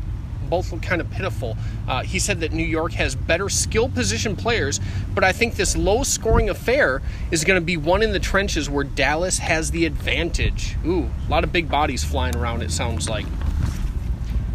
[0.50, 1.58] both look kind of pitiful.
[1.88, 4.80] Uh, he said that New York has better skill position players,
[5.14, 7.02] but I think this low scoring affair
[7.32, 10.76] is going to be one in the trenches where Dallas has the advantage.
[10.86, 13.26] Ooh, a lot of big bodies flying around, it sounds like.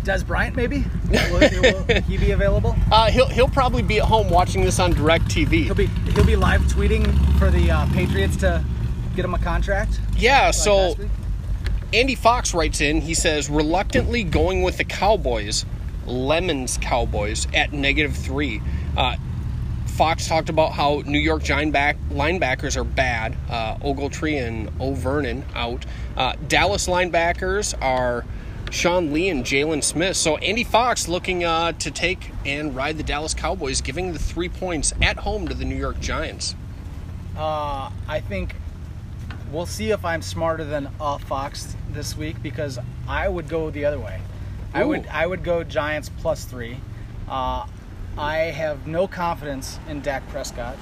[0.04, 0.84] Dez Bryant, maybe?
[1.10, 2.74] will, will he be available?
[2.90, 5.64] Uh, he'll, he'll probably be at home watching this on Direct TV.
[5.64, 7.04] He'll be he'll be live tweeting
[7.38, 8.64] for the uh, Patriots to
[9.14, 10.00] get him a contract.
[10.16, 10.94] Yeah, like so?
[11.92, 15.64] Andy Fox writes in, he says, reluctantly going with the Cowboys,
[16.08, 18.60] Lemons Cowboys, at negative three.
[18.96, 19.16] Uh,
[19.86, 23.36] Fox talked about how New York Giant back, linebackers are bad.
[23.50, 25.84] Uh, Ogletree and O'Vernon out.
[26.16, 28.24] Uh, Dallas linebackers are
[28.70, 30.16] Sean Lee and Jaylon Smith.
[30.16, 34.48] So Andy Fox looking uh, to take and ride the Dallas Cowboys, giving the three
[34.48, 36.54] points at home to the New York Giants.
[37.36, 38.54] Uh, I think
[39.50, 43.84] we'll see if I'm smarter than uh, Fox this week because I would go the
[43.84, 44.20] other way.
[44.74, 46.78] I would I would go Giants plus three.
[47.28, 47.66] Uh,
[48.16, 50.76] I have no confidence in Dak Prescott.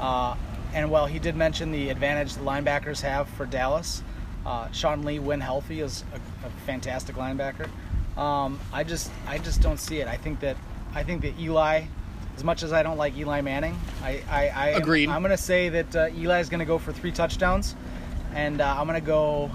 [0.00, 0.36] Uh,
[0.74, 4.02] and while he did mention the advantage the linebackers have for Dallas,
[4.44, 7.68] uh, Sean Lee, when healthy, is a, a fantastic linebacker.
[8.18, 10.08] Um, I just I just don't see it.
[10.08, 10.56] I think that
[10.94, 11.84] I think that Eli,
[12.36, 15.08] as much as I don't like Eli Manning, I I, I Agreed.
[15.08, 17.74] I'm going to say that uh, Eli is going to go for three touchdowns,
[18.34, 19.50] and uh, I'm going to go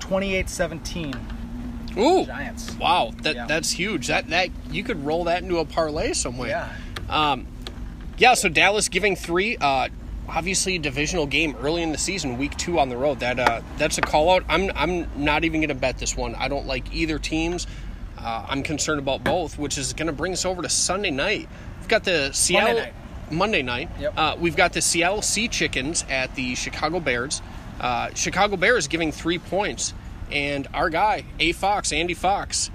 [0.00, 1.37] 28-17
[1.98, 2.74] Ooh, Giants.
[2.76, 3.46] wow, that Yeah.
[3.46, 4.06] that's huge.
[4.08, 6.48] That that you could roll that into a parlay somewhere.
[6.48, 6.68] Yeah.
[7.32, 7.46] Um,
[8.18, 8.34] yeah.
[8.34, 9.56] So Dallas giving three.
[9.56, 9.88] Uh,
[10.28, 13.20] obviously, a divisional game early in the season, week two on the road.
[13.20, 14.44] That uh, that's a call out.
[14.48, 16.34] I'm I'm not even going to bet this one.
[16.34, 17.66] I don't like either teams.
[18.18, 21.48] Uh, I'm concerned about both, which is going to bring us over to Sunday night.
[21.80, 22.92] We've got the Seattle night.
[23.30, 23.90] Monday night.
[24.00, 24.12] Yep.
[24.16, 27.40] Uh, we've got the Seattle Sea Chickens at the Chicago Bears.
[27.80, 29.94] Uh, Chicago Bears giving three points,
[30.30, 32.70] and our guy A Fox, Andy Fox.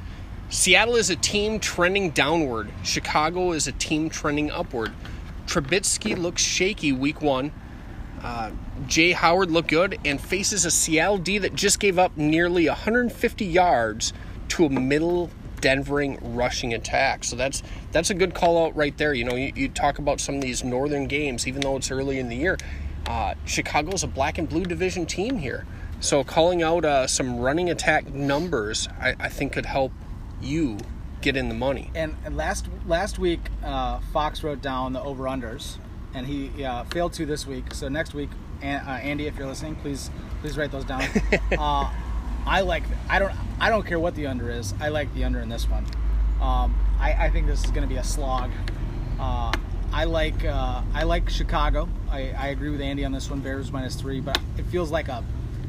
[0.50, 2.70] Seattle is a team trending downward.
[2.84, 4.94] Chicago is a team trending upward.
[5.48, 7.52] Trubisky looks shaky week one.
[8.22, 8.52] Uh,
[8.88, 13.46] Jay Howard looked good and faces a Seattle D that just gave up nearly 150
[13.46, 14.14] yards
[14.50, 15.30] to a middle
[15.64, 17.24] Denvering rushing attack.
[17.24, 17.64] So that's
[17.94, 19.14] that's a good call out right there.
[19.14, 22.20] You know, you, you talk about some of these northern games, even though it's early
[22.20, 22.58] in the year.
[23.08, 25.66] Uh, Chicago's a black and blue division team here.
[26.04, 29.94] So calling out uh, some running attack numbers, I, I think could help
[30.42, 30.78] you
[31.22, 31.92] get in the money.
[31.96, 35.78] And and last last week, uh, Fox wrote down the over unders,
[36.14, 37.74] and he uh, failed to this week.
[37.74, 38.30] So next week,
[38.62, 40.12] uh, Andy, if you're listening, please
[40.42, 41.04] please write those down.
[41.58, 41.90] uh,
[42.46, 44.74] I like I don't I don't care what the under is.
[44.82, 45.86] I like the under in this one.
[46.42, 48.52] Um, I, I think this is going to be a slog.
[49.18, 49.54] Uh,
[49.94, 51.88] I like uh, I like Chicago.
[52.12, 53.40] I, I agree with Andy on this one.
[53.40, 55.24] Bears minus three, but it feels like a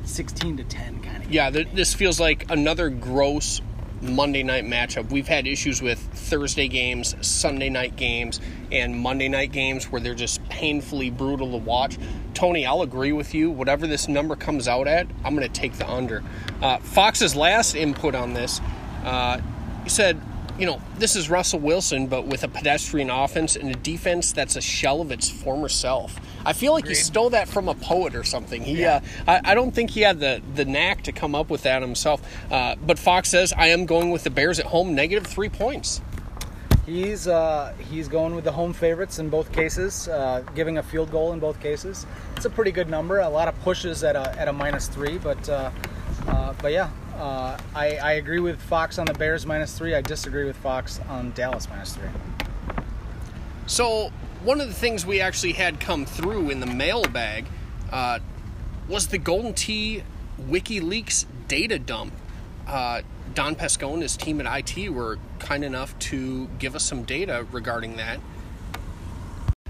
[0.05, 1.33] 16 to 10 kind of.
[1.33, 3.61] Yeah, th- this feels like another gross
[4.01, 5.11] Monday night matchup.
[5.11, 8.41] We've had issues with Thursday games, Sunday night games,
[8.71, 11.97] and Monday night games where they're just painfully brutal to watch.
[12.35, 13.51] Tony, I'll agree with you.
[13.51, 16.23] Whatever this number comes out at, I'm going to take the under.
[16.61, 18.61] Uh, Fox's last input on this,
[19.05, 19.41] uh,
[19.85, 20.21] he said,
[20.59, 24.57] you know, this is Russell Wilson, but with a pedestrian offense and a defense that's
[24.57, 26.17] a shell of its former self.
[26.47, 28.63] I feel like he stole that from a poet or something.
[28.63, 29.01] He, Yeah.
[29.27, 31.83] uh, I, I don't think he had the, the knack to come up with that
[31.83, 32.21] himself.
[32.53, 36.01] Uh, but Fox says, I am going with the Bears at home, negative three points.
[36.87, 41.11] He's uh, he's going with the home favorites in both cases, uh, giving a field
[41.11, 42.05] goal in both cases.
[42.37, 43.21] It's a pretty good number.
[43.21, 45.71] A lot of pushes at a, at a minus three, but uh,
[46.29, 49.95] uh, but yeah, uh, I, I agree with Fox on the Bears minus three.
[49.95, 52.09] I disagree with Fox on Dallas minus three.
[53.67, 54.11] So,
[54.43, 57.47] one of the things we actually had come through in the mailbag
[57.91, 58.19] uh,
[58.89, 60.03] was the Golden Tee
[60.41, 62.13] WikiLeaks data dump.
[62.67, 63.03] Uh,
[63.35, 67.47] Don Pesco and his team at IT were kind enough to give us some data
[67.51, 68.21] regarding that.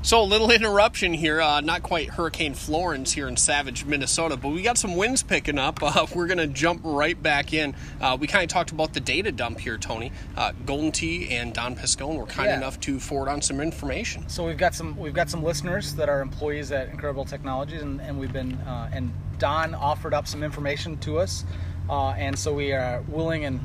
[0.05, 1.41] So, a little interruption here.
[1.41, 5.59] Uh, not quite Hurricane Florence here in Savage, Minnesota, but we got some winds picking
[5.59, 5.83] up.
[5.83, 7.75] Uh, we're going to jump right back in.
[8.03, 10.13] Uh, we kind of talked about the data dump here, Tony.
[10.37, 12.59] Uh, Golden Tee and Don Pescone were kind Yeah.
[12.59, 14.29] enough to forward on some information.
[14.29, 17.99] So we've got some we've got some listeners that are employees at Incredible Technologies, and,
[18.03, 21.47] and we've been uh, and Don offered up some information to us,
[21.89, 23.59] uh, and so we are willing and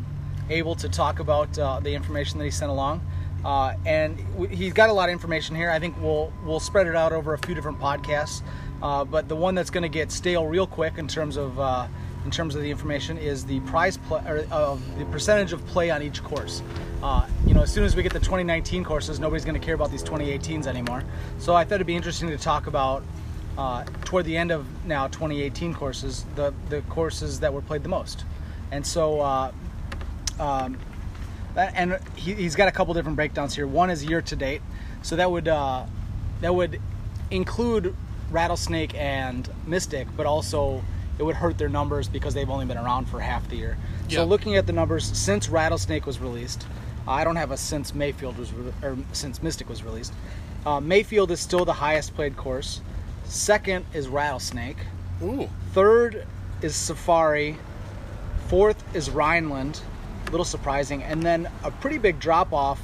[0.49, 3.01] able to talk about uh, the information that he sent along.
[3.43, 5.69] Uh, and w- he's got a lot of information here.
[5.69, 8.41] I think we'll we'll spread it out over a few different podcasts.
[8.81, 11.87] Uh, but the one that's going to get stale real quick in terms of uh,
[12.25, 14.43] in terms of the information is the prize play or
[14.97, 16.61] the percentage of play on each course.
[17.01, 19.75] Uh, you know, as soon as we get the 2019 courses, nobody's going to care
[19.75, 21.03] about these 2018s anymore.
[21.37, 23.03] So I thought it'd be interesting to talk about
[23.57, 27.89] uh, toward the end of now 2018 courses, the the courses that were played the
[27.89, 28.25] most.
[28.71, 29.51] And so, uh,
[30.39, 30.77] um,
[31.59, 33.67] and he, he's got a couple different breakdowns here.
[33.67, 34.61] One is year to date,
[35.01, 35.85] so that would uh,
[36.41, 36.79] that would
[37.31, 37.95] include
[38.31, 40.83] Rattlesnake and Mystic, but also
[41.17, 43.77] it would hurt their numbers because they've only been around for half the year.
[44.07, 44.19] Yeah.
[44.19, 46.65] So looking at the numbers since Rattlesnake was released,
[47.07, 50.13] I don't have a since Mayfield was re- or since Mystic was released.
[50.65, 52.81] Uh, Mayfield is still the highest played course.
[53.25, 54.77] Second is Rattlesnake.
[55.21, 55.49] Ooh.
[55.73, 56.25] Third
[56.61, 57.57] is Safari.
[58.47, 59.81] Fourth is Rhineland.
[60.29, 61.01] A little surprising.
[61.03, 62.79] And then a pretty big drop off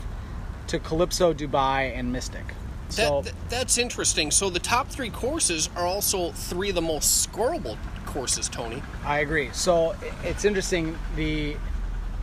[0.67, 2.43] to Calypso, Dubai, and Mystic.
[2.87, 4.31] That, So that's interesting.
[4.31, 7.77] So the top three courses are also three of the most scoreable
[8.07, 8.81] courses, Tony.
[9.03, 9.49] I agree.
[9.53, 10.97] So it's interesting.
[11.15, 11.55] The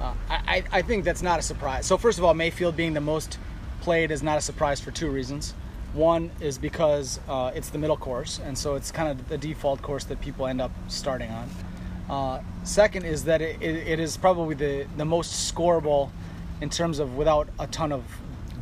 [0.00, 1.86] uh, I, I I think that's not a surprise.
[1.86, 3.38] So first of all, Mayfield being the most
[3.80, 5.54] played is not a surprise for two reasons.
[5.94, 9.82] One is because uh, it's the middle course, and so it's kind of the default
[9.82, 11.48] course that people end up starting on.
[12.10, 16.10] Uh, second is that it, it, it is probably the, the most scoreable
[16.60, 18.02] in terms of without a ton of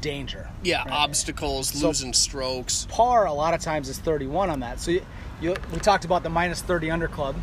[0.00, 0.48] danger.
[0.62, 0.90] Yeah, Right.
[0.92, 2.86] obstacles, So- losing strokes.
[2.90, 4.80] Par a lot of times is 31 on that.
[4.80, 5.02] So you,
[5.40, 7.36] you, we talked about the minus 30 under club.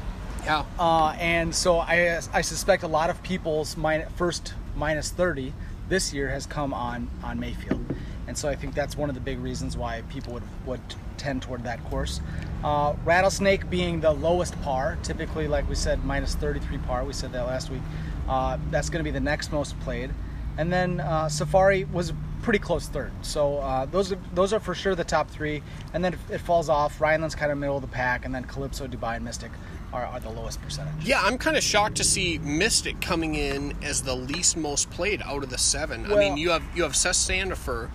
[0.44, 0.64] Yeah.
[0.80, 3.76] Uh, and so I, I suspect a lot of people's
[4.16, 5.54] first minus 30
[5.90, 7.84] this year has come on, on Mayfield.
[8.28, 10.82] And so I think that's one of the big reasons why people would, would
[11.18, 12.20] tend toward that course.
[12.64, 17.04] Uh, Rattlesnake being the lowest par, typically, like we said, minus 33 par.
[17.06, 17.82] We said that last week.
[18.28, 20.12] Uh, that's going to be the next most played.
[20.58, 23.12] And then uh, Safari was pretty close third.
[23.22, 25.62] So uh, those are, those are for sure the top three.
[25.94, 27.00] And then it falls off.
[27.00, 29.52] Rhineland's kind of middle of the pack, and then Calypso, Dubai, and Mystic
[29.94, 31.06] are, are the lowest percentage.
[31.06, 35.22] Yeah, I'm kind of shocked to see Mystic coming in as the least most played
[35.24, 36.12] out of the seven.
[36.12, 37.90] I mean, you have you have Seth Sandifer,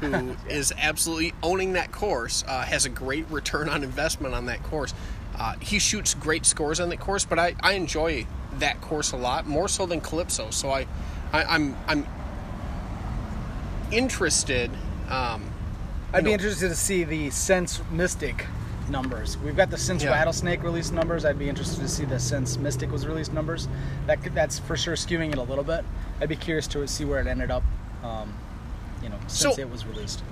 [0.00, 4.62] who is absolutely owning that course, uh, has a great return on investment on that
[4.62, 4.94] course.
[5.38, 8.26] Uh, he shoots great scores on that course, but I, I enjoy
[8.58, 10.50] that course a lot more so than Calypso.
[10.50, 10.86] So I,
[11.32, 12.06] I I'm I'm
[13.92, 14.70] interested.
[15.08, 15.50] Um,
[16.12, 18.46] I'd be know- interested to see the Sense Mystic
[18.88, 19.36] numbers.
[19.38, 20.10] We've got the Sense Yeah.
[20.10, 21.24] Rattlesnake release numbers.
[21.24, 23.68] I'd be interested to see the Sense Mystic was released numbers.
[24.06, 25.84] That could, that's for sure skewing it a little bit.
[26.20, 27.62] I'd be curious to see where it ended up.
[28.02, 28.32] Um,
[29.06, 30.22] you know, since So- it was released.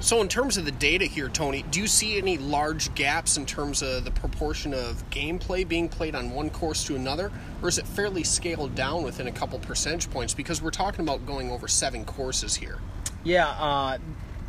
[0.00, 3.46] So, in terms of the data here, Tony, do you see any large gaps in
[3.46, 7.30] terms of the proportion of gameplay being played on one course to another,
[7.62, 10.34] or is it fairly scaled down within a couple percentage points?
[10.34, 12.80] Because we're talking about going over seven courses here.
[13.22, 13.98] Yeah, uh,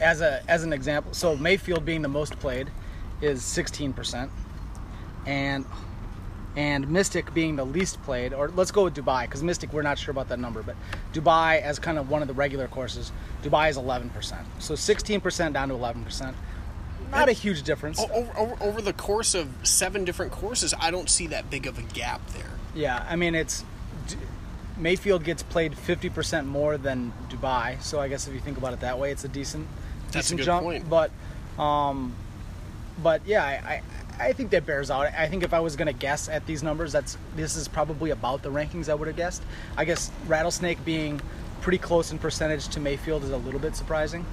[0.01, 2.71] as a as an example, so Mayfield being the most played
[3.21, 4.31] is 16%,
[5.27, 5.65] and
[6.55, 9.97] and Mystic being the least played, or let's go with Dubai because Mystic we're not
[9.97, 10.75] sure about that number, but
[11.13, 14.11] Dubai as kind of one of the regular courses, Dubai is 11%.
[14.59, 16.33] So 16% down to 11%.
[17.11, 17.99] Not a huge difference.
[17.99, 21.77] Over, over, over the course of seven different courses, I don't see that big of
[21.77, 22.49] a gap there.
[22.73, 23.63] Yeah, I mean it's
[24.77, 28.79] Mayfield gets played 50% more than Dubai, so I guess if you think about it
[28.79, 29.67] that way, it's a decent
[30.11, 30.63] That's decent jump.
[30.63, 30.89] point.
[30.89, 31.11] But
[31.59, 32.13] um,
[33.01, 33.81] but yeah, I,
[34.23, 35.07] I think that bears out.
[35.17, 38.41] I think if I was gonna guess at these numbers, that's this is probably about
[38.43, 39.43] the rankings I would have guessed.
[39.77, 41.21] I guess Rattlesnake being
[41.61, 44.25] pretty close in percentage to Mayfield is a little bit surprising.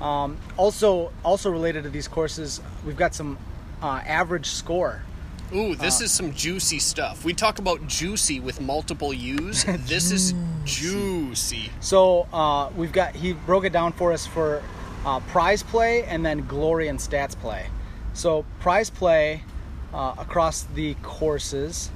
[0.00, 3.36] Um, also, also related to these courses, we've got some
[3.82, 5.02] uh, average score.
[5.52, 5.76] Ooh, Uh.
[5.76, 7.24] this is some juicy stuff.
[7.24, 9.64] We talk about juicy with multiple U's.
[9.86, 10.34] this is
[10.64, 11.70] juicy.
[11.80, 14.62] So uh, we've got he broke it down for us for
[15.06, 17.66] uh, prize play and then glory and stats play.
[18.14, 19.42] So prize play
[19.92, 21.90] uh, across the courses,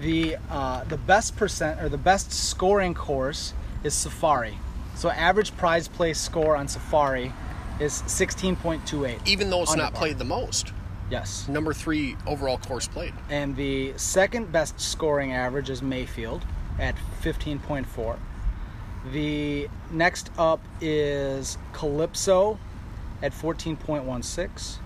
[0.00, 4.58] the uh, the best percent or the best scoring course is Safari.
[4.94, 7.32] So average prize play score on Safari
[7.80, 9.26] is 16.28.
[9.26, 10.00] Even though it's not par.
[10.00, 10.72] played the most.
[11.10, 11.48] Yes.
[11.48, 13.14] Number three overall course played.
[13.30, 16.44] And the second best scoring average is Mayfield
[16.78, 18.18] at 15.4.
[19.12, 22.58] The next up is Calypso
[23.22, 24.78] at 14.16.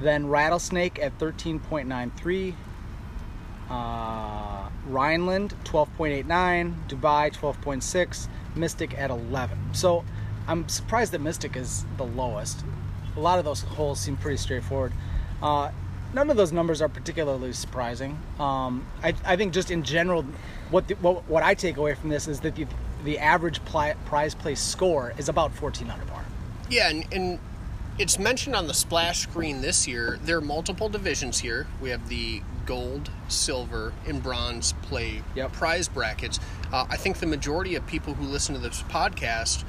[0.00, 2.54] Then Rattlesnake at 13.93.
[3.70, 6.88] Uh, Rhineland 12.89.
[6.88, 8.28] Dubai 12.6.
[8.54, 9.74] Mystic at 11.
[9.74, 10.04] So
[10.46, 12.64] I'm surprised that Mystic is the lowest.
[13.16, 14.92] A lot of those holes seem pretty straightforward.
[15.42, 15.70] Uh,
[16.14, 18.18] none of those numbers are particularly surprising.
[18.38, 20.24] Um, I, I think just in general,
[20.70, 22.66] what, the, what what I take away from this is that the
[23.04, 26.24] the average pli- prize play score is about 14 under par.
[26.70, 27.38] Yeah, and, and
[27.98, 30.18] it's mentioned on the splash screen this year.
[30.24, 31.66] There are multiple divisions here.
[31.80, 35.52] We have the gold, silver, and bronze play Yep.
[35.52, 36.38] prize brackets.
[36.72, 39.64] Uh, I think the majority of people who listen to this podcast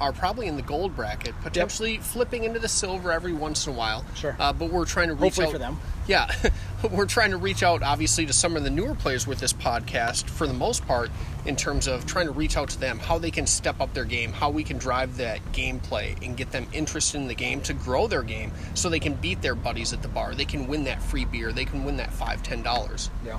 [0.00, 3.76] are probably in the gold bracket, potentially flipping into the silver every once in a
[3.76, 4.04] while.
[4.16, 4.34] Sure.
[4.38, 5.78] Uh, but we're trying to reach Hopefully out for them.
[6.08, 6.28] Yeah,
[6.90, 10.24] we're trying to reach out, obviously, to some of the newer players with this podcast
[10.24, 11.10] for the most part,
[11.46, 14.04] in terms of trying to reach out to them, how they can step up their
[14.04, 17.72] game, how we can drive that gameplay and get them interested in the game to
[17.72, 20.34] grow their game so they can beat their buddies at the bar.
[20.34, 23.10] They can win that free beer, they can win that five, ten dollars.
[23.24, 23.38] Yeah.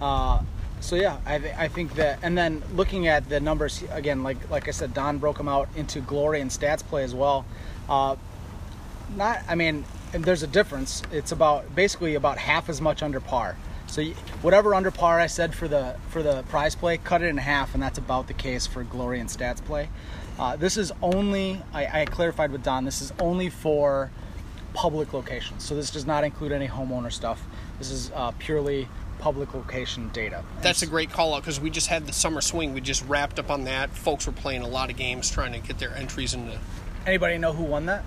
[0.00, 0.42] Uh,
[0.80, 4.50] so yeah, I, th- I think that, and then looking at the numbers again, like
[4.50, 7.44] like I said, Don broke them out into glory and stats play as well.
[7.88, 8.16] Uh,
[9.16, 11.02] not, I mean, and there's a difference.
[11.12, 13.56] It's about basically about half as much under par.
[13.86, 17.26] So y- whatever under par I said for the for the prize play, cut it
[17.26, 19.88] in half, and that's about the case for glory and stats play.
[20.38, 22.84] Uh, this is only I, I clarified with Don.
[22.84, 24.10] This is only for
[24.74, 25.64] public locations.
[25.64, 27.42] So this does not include any homeowner stuff.
[27.78, 28.88] This is uh, purely
[29.18, 30.44] public location data.
[30.60, 32.74] That's a great call out because we just had the summer swing.
[32.74, 33.90] We just wrapped up on that.
[33.90, 36.58] Folks were playing a lot of games trying to get their entries into
[37.06, 38.04] Anybody know who won that?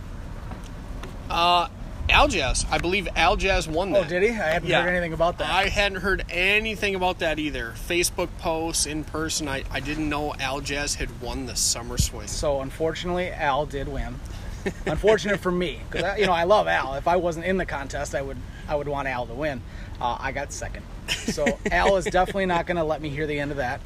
[2.10, 2.66] Aljaz.
[2.72, 4.06] I believe Aljaz won that.
[4.06, 4.30] Oh, did he?
[4.30, 5.50] I haven't heard anything about that.
[5.52, 7.74] I hadn't heard anything about that either.
[7.88, 12.28] Facebook posts, in person, I, I didn't know Aljaz had won the summer swing.
[12.28, 14.20] so unfortunately, Al did win.
[14.86, 16.96] Unfortunate for me, because you know I love Al.
[16.96, 18.38] If I wasn't in the contest, I would
[18.68, 19.62] I would want Al to win.
[20.02, 23.40] Uh, I got second, so Al is definitely not going to let me hear the
[23.40, 23.80] end of that.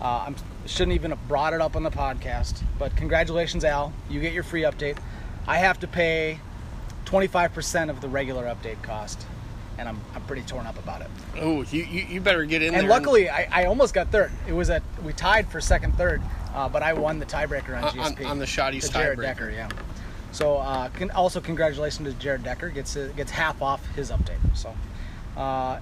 [0.00, 0.34] Uh, I
[0.66, 2.62] shouldn't even have brought it up on the podcast.
[2.78, 3.92] But congratulations, Al.
[4.08, 4.98] You get your free update.
[5.48, 6.38] I have to pay
[7.10, 9.26] 25% of the regular update cost,
[9.78, 11.08] and I'm, I'm pretty torn up about it.
[11.40, 12.80] Oh, you, you, you better get in there.
[12.80, 12.96] And there.
[12.98, 14.30] luckily, I, I almost got third.
[14.46, 16.22] It was at we tied for second, third,
[16.54, 18.74] uh, but I won the tiebreaker on On- on- GSP on the Jared
[19.18, 19.22] tiebreaker.
[19.22, 19.68] Decker, yeah.
[20.32, 24.38] So uh, con- also congratulations to Jared Decker gets uh, gets half off his update.
[24.54, 24.72] So
[25.36, 25.80] uh,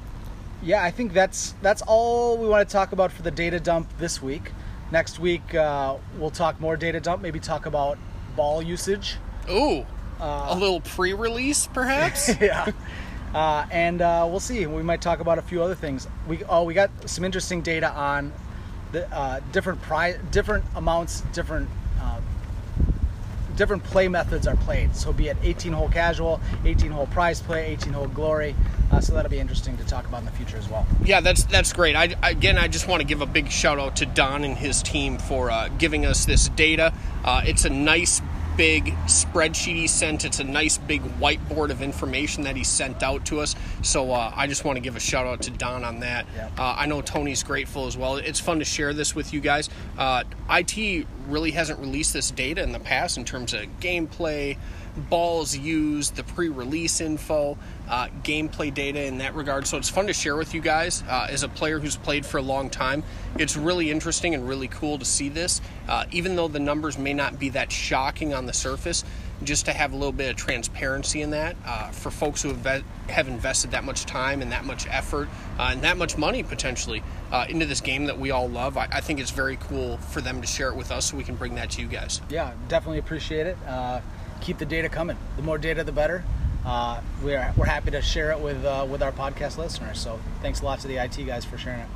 [0.62, 3.88] yeah, I think that's that's all we want to talk about for the data dump
[3.98, 4.52] this week.
[4.90, 7.20] Next week uh, we'll talk more data dump.
[7.20, 7.98] Maybe talk about
[8.36, 9.16] ball usage.
[9.50, 9.84] Ooh, Uh,
[10.20, 12.30] a little pre-release, perhaps.
[12.40, 12.70] yeah.
[13.34, 14.66] Uh, and uh, we'll see.
[14.66, 16.08] We might talk about a few other things.
[16.26, 18.32] We oh we got some interesting data on
[18.92, 21.68] the uh, different pri- different amounts, different
[22.00, 22.20] uh,
[23.56, 24.96] different play methods are played.
[24.96, 28.54] So be it 18 hole casual, 18 hole prize play, 18 hole glory.
[28.90, 30.86] Uh, so that'll be interesting to talk about in the future as well.
[31.04, 31.94] yeah, that's that's great.
[31.96, 34.82] I, again, I just want to give a big shout out to Don and his
[34.82, 36.94] team for uh, giving us this data.
[37.24, 38.22] Uh, it's a nice
[38.58, 40.24] big spreadsheet he sent.
[40.24, 43.54] It's a nice big whiteboard of information that he sent out to us.
[43.82, 46.26] So uh, I just want to give a shout out to Don on that.
[46.34, 46.58] Yep.
[46.58, 48.16] Uh, I know Tony's grateful as well.
[48.16, 49.70] It's fun to share this with you guys.
[49.96, 54.58] Uh, IT really hasn't released this data in the past in terms of gameplay,
[54.98, 57.56] balls used, the pre-release info,
[57.88, 59.66] uh, gameplay data in that regard.
[59.66, 61.02] So it's fun to share with you guys.
[61.08, 63.02] Uh, as a player who's played for a long time,
[63.38, 65.60] it's really interesting and really cool to see this.
[65.88, 69.04] Uh, even though the numbers may not be that shocking on the surface,
[69.44, 72.58] just to have a little bit of transparency in that uh, for folks who have,
[72.58, 75.28] ve- have invested that much time and that much effort
[75.58, 78.76] uh, and that much money potentially uh, into this game that we all love.
[78.76, 81.24] I, I think it's very cool for them to share it with us so we
[81.24, 82.20] can bring that to you guys.
[82.28, 83.56] Yeah, definitely appreciate it.
[84.40, 85.16] Keep the data coming.
[85.36, 86.24] The more data, the better.
[86.64, 89.98] Uh, we're, we're happy to share it with uh, with our podcast listeners.
[89.98, 91.88] So thanks a lot to the IT guys for sharing it.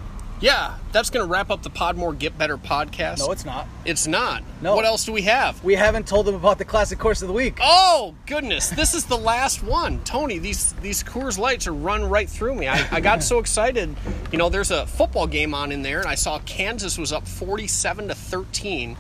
[0.43, 3.21] Yeah, that's going to wrap up the Podmore Get Better podcast.
[3.21, 3.69] No, it's not.
[3.85, 4.43] It's not.
[4.61, 4.75] No.
[4.75, 5.63] What else do we have?
[5.63, 7.59] We haven't told them about the classic course of the week.
[7.63, 10.03] Oh goodness, this is the last one.
[10.03, 12.67] Tony, these these Coors Lights are run right through me.
[12.67, 13.95] I, I got so excited.
[14.33, 17.29] You know, there's a football game on in there, and I saw Kansas was up
[17.29, 18.97] 47 to 13,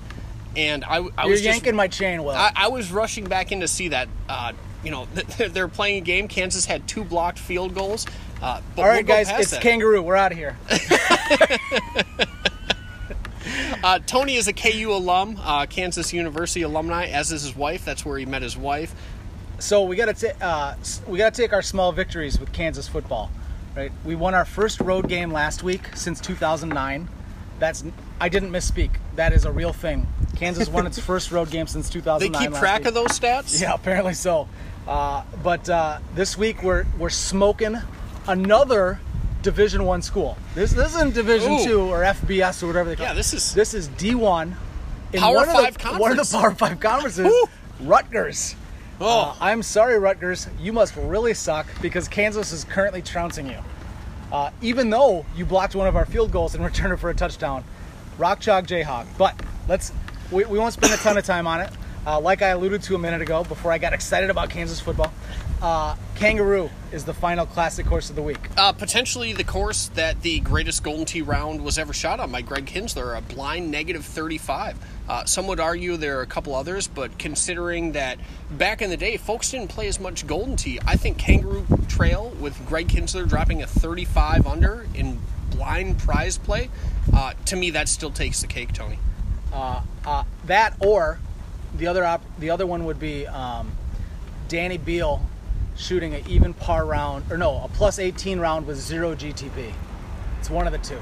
[0.57, 3.61] and I, I was just- yanking my chain, Well, I, I was rushing back in
[3.61, 4.09] to see that.
[4.29, 4.53] Uh,
[4.85, 5.07] you know,
[5.39, 6.29] they're playing a game.
[6.29, 8.07] Kansas had two blocked field goals.
[8.43, 9.63] Uh, but All right, we'll guys, it's that.
[9.63, 10.03] Kangaroo.
[10.03, 10.57] We're out of here.
[13.83, 17.85] Uh, Tony is a KU alum, uh, Kansas University alumni, as is his wife.
[17.85, 18.95] That's where he met his wife.
[19.59, 20.77] So we got to uh,
[21.09, 23.31] we got to take our small victories with Kansas football,
[23.77, 23.91] right?
[24.05, 27.09] We won our first road game last week since 2009.
[27.63, 27.85] That's
[28.21, 28.91] I didn't misspeak.
[29.15, 30.09] That is a real thing.
[30.35, 32.33] Kansas won its first road game since 2009.
[32.33, 32.89] They keep track week.
[32.89, 33.63] of those stats.
[33.63, 34.49] Yeah, apparently so.
[34.89, 37.77] Uh, but uh, this week we're we're smoking
[38.27, 38.99] another
[39.43, 40.37] Division One school.
[40.57, 41.65] This this isn't Division Ooh.
[41.65, 43.07] Two or FBS or whatever they call.
[43.07, 43.15] Yeah, it.
[43.15, 44.57] this is- this is D one.
[45.13, 47.27] In Power one of Five the, One of the Power Five conferences.
[47.27, 47.45] Woo.
[47.87, 48.57] Rutgers.
[49.01, 50.49] Oh, Uh, I'm sorry, Rutgers.
[50.59, 53.59] You must really suck because Kansas is currently trouncing you.
[54.33, 57.15] Uh, even though you blocked one of our field goals and returned it for a
[57.15, 57.63] touchdown,
[58.19, 59.07] Rock Chalk Jayhawk.
[59.19, 59.93] But let's
[60.33, 61.71] we, we won't spend a ton of time on it.
[62.07, 65.13] Uh, like I alluded to a minute ago, before I got excited about Kansas football,
[65.61, 68.41] uh, Kangaroo is the final classic course of the week.
[68.57, 72.41] uh, potentially the course that the greatest Golden Tee round was ever shot on by
[72.43, 74.77] Greg Kinsler, a blind negative 35.
[75.09, 78.19] Uh, some would argue there are a couple others, but considering that
[78.51, 82.31] back in the day, folks didn't play as much Golden Tee, I think Kangaroo Trail
[82.41, 85.19] with Greg Kinsler dropping a 35 under in
[85.51, 86.71] blind prize play,
[87.13, 88.99] uh, to me that still takes the cake, Tony.
[89.53, 89.83] Uh,
[90.47, 91.19] that or
[91.77, 93.71] the other op- the other one would be um,
[94.49, 95.23] Danny Beal
[95.77, 99.73] shooting an even par round or no a plus 18 round with zero GTP.
[100.39, 101.01] It's one of the two.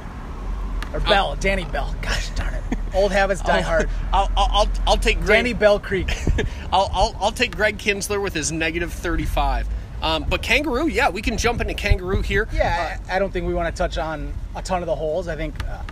[0.93, 1.95] Or Bell, Danny Bell.
[2.03, 2.62] Gosh darn it.
[2.95, 3.88] Old habits die hard.
[4.12, 6.11] I'll, I'll, I'll, I'll take Greg, Danny Bell Creek.
[6.72, 9.68] I'll, I'll, I'll take Greg Kinsler with his negative 35.
[10.03, 12.49] Um, but Kangaroo, yeah, we can jump into Kangaroo here.
[12.53, 15.28] Yeah, I, I don't think we want to touch on a ton of the holes.
[15.28, 15.82] I think uh,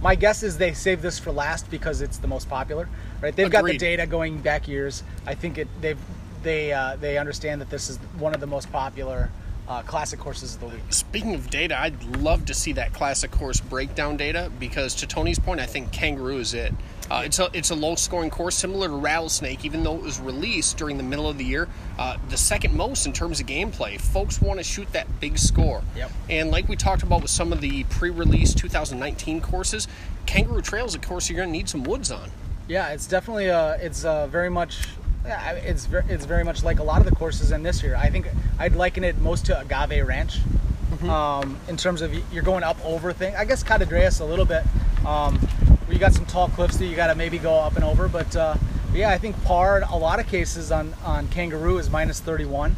[0.00, 2.88] my guess is they saved this for last because it's the most popular,
[3.20, 3.34] right?
[3.34, 5.02] They've got the data going back years.
[5.26, 5.98] I think it they've
[6.42, 9.30] they uh, they understand that this is one of the most popular
[9.68, 10.80] uh, classic courses of the week.
[10.90, 15.38] Speaking of data, I'd love to see that classic course breakdown data because, to Tony's
[15.38, 16.72] point, I think Kangaroo is it.
[17.10, 20.20] Uh, it's a it's a low scoring course similar to Rattlesnake, even though it was
[20.20, 21.68] released during the middle of the year.
[21.98, 23.98] Uh, the second most in terms of gameplay.
[24.00, 25.82] Folks want to shoot that big score.
[25.96, 26.10] Yep.
[26.28, 29.88] And like we talked about with some of the pre-release 2019 courses,
[30.26, 32.30] Kangaroo Trail is a course you're going to need some woods on.
[32.68, 34.86] Yeah, it's definitely uh, it's uh, very much
[35.28, 37.94] yeah, it's ver- it's very much like a lot of the courses in this year.
[37.94, 40.40] I think I'd liken it most to Agave Ranch.
[41.08, 44.64] Um, in terms of you're going up over thing, I guess Catadreas a little bit.
[45.06, 45.38] Um,
[45.88, 48.34] you got some tall cliffs that you got to maybe go up and over, but
[48.34, 48.56] uh,
[48.92, 52.74] yeah, I think par in a lot of cases on on Kangaroo is minus 31.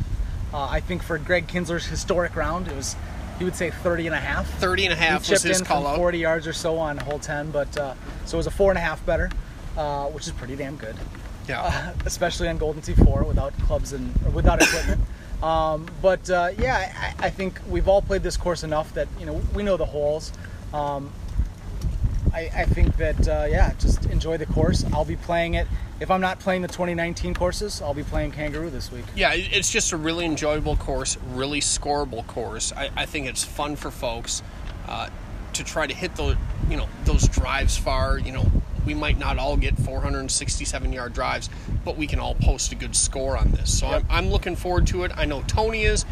[0.53, 2.96] Uh, I think for Greg Kinsler's historic round, it was
[3.38, 4.46] he would say 30 and a half.
[4.59, 6.98] 30 and a half he was his in call from 40 yards or so on
[6.98, 7.94] hole 10, but uh,
[8.26, 9.30] so it was a four and a half better,
[9.78, 10.96] uh, which is pretty damn good,
[11.51, 11.92] Yeah.
[12.07, 15.01] especially on Golden Tee 4 without clubs and without equipment.
[15.42, 19.26] Um, but uh, yeah, I, I think we've all played this course enough that you
[19.26, 20.32] know we know the holes.
[20.74, 21.11] Um,
[22.32, 24.84] I, I think that uh, yeah, just enjoy the course.
[24.92, 25.66] I'll be playing it.
[26.01, 29.05] If I'm not playing the 2019 courses, I'll be playing Kangaroo this week.
[29.14, 32.72] Yeah, it's just a really enjoyable course, really scoreable course.
[32.74, 34.42] I, I think it's fun for folks
[34.88, 35.09] uh,
[35.53, 36.36] to try to hit those,
[36.70, 38.18] you know, those drives far.
[38.18, 38.51] You know,
[38.87, 41.49] we might not all get 467 yard drives,
[41.85, 43.78] but we can all post a good score on this.
[43.78, 44.05] So Yep.
[44.11, 45.12] I'm, I'm looking forward to it.
[45.16, 46.05] I know Tony is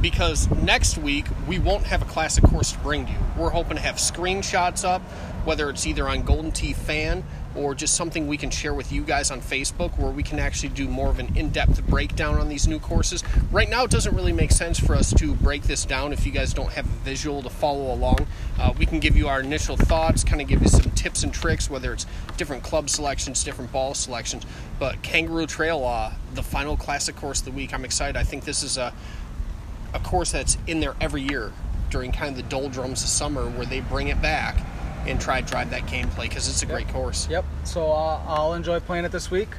[0.00, 3.18] because next week we won't have a classic course to bring to you.
[3.38, 5.00] We're hoping to have screenshots up,
[5.44, 7.24] whether it's either on Golden Tee Fan
[7.56, 10.70] or just something we can share with you guys on Facebook where we can actually
[10.70, 13.22] do more of an in depth breakdown on these new courses.
[13.52, 16.32] Right now, it doesn't really make sense for us to break this down if you
[16.32, 18.26] guys don't have a visual to follow along.
[18.58, 21.32] Uh, we can give you our initial thoughts, kind of give you some tips and
[21.34, 24.44] tricks, whether it's different club selections, different ball selections.
[24.78, 28.16] But Kangaroo Trail, uh, the final classic course of the week, I'm excited.
[28.16, 28.92] I think this is a,
[29.92, 31.52] a course that's in there every year
[31.90, 34.56] during kind of the doldrums of summer where they bring it back
[35.06, 37.28] and try to drive that gameplay because it's a great course.
[37.28, 37.44] Yep.
[37.64, 39.50] So uh, I'll enjoy playing it this week.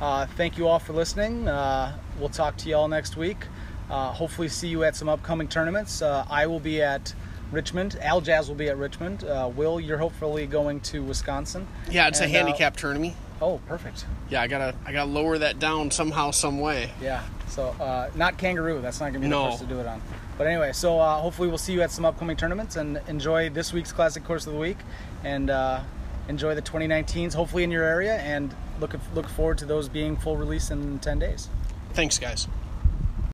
[0.00, 1.48] Uh, thank you all for listening.
[1.48, 3.46] Uh, we'll talk to you all next week.
[3.90, 6.00] Uh, hopefully, see you at some upcoming tournaments.
[6.00, 7.12] Uh, I will be at
[7.52, 7.96] Richmond.
[8.00, 9.24] Aljaz will be at Richmond.
[9.24, 11.66] Uh, Will, you're hopefully going to Wisconsin.
[11.90, 13.14] Yeah, it's And, a uh, handicap tournament.
[13.42, 14.04] Oh, perfect.
[14.28, 16.90] Yeah, I gotta I gotta lower that down somehow, some way.
[17.00, 17.22] Yeah.
[17.48, 18.80] So uh, not kangaroo.
[18.82, 19.48] That's not gonna be the No.
[19.48, 20.02] course to do it on.
[20.36, 23.72] But anyway, so uh, hopefully we'll see you at some upcoming tournaments and enjoy this
[23.72, 24.78] week's classic course of the week
[25.24, 25.80] and uh,
[26.28, 30.36] enjoy the 2019s hopefully in your area and look look forward to those being full
[30.36, 31.48] release in 10 days.
[31.94, 32.46] Thanks, guys.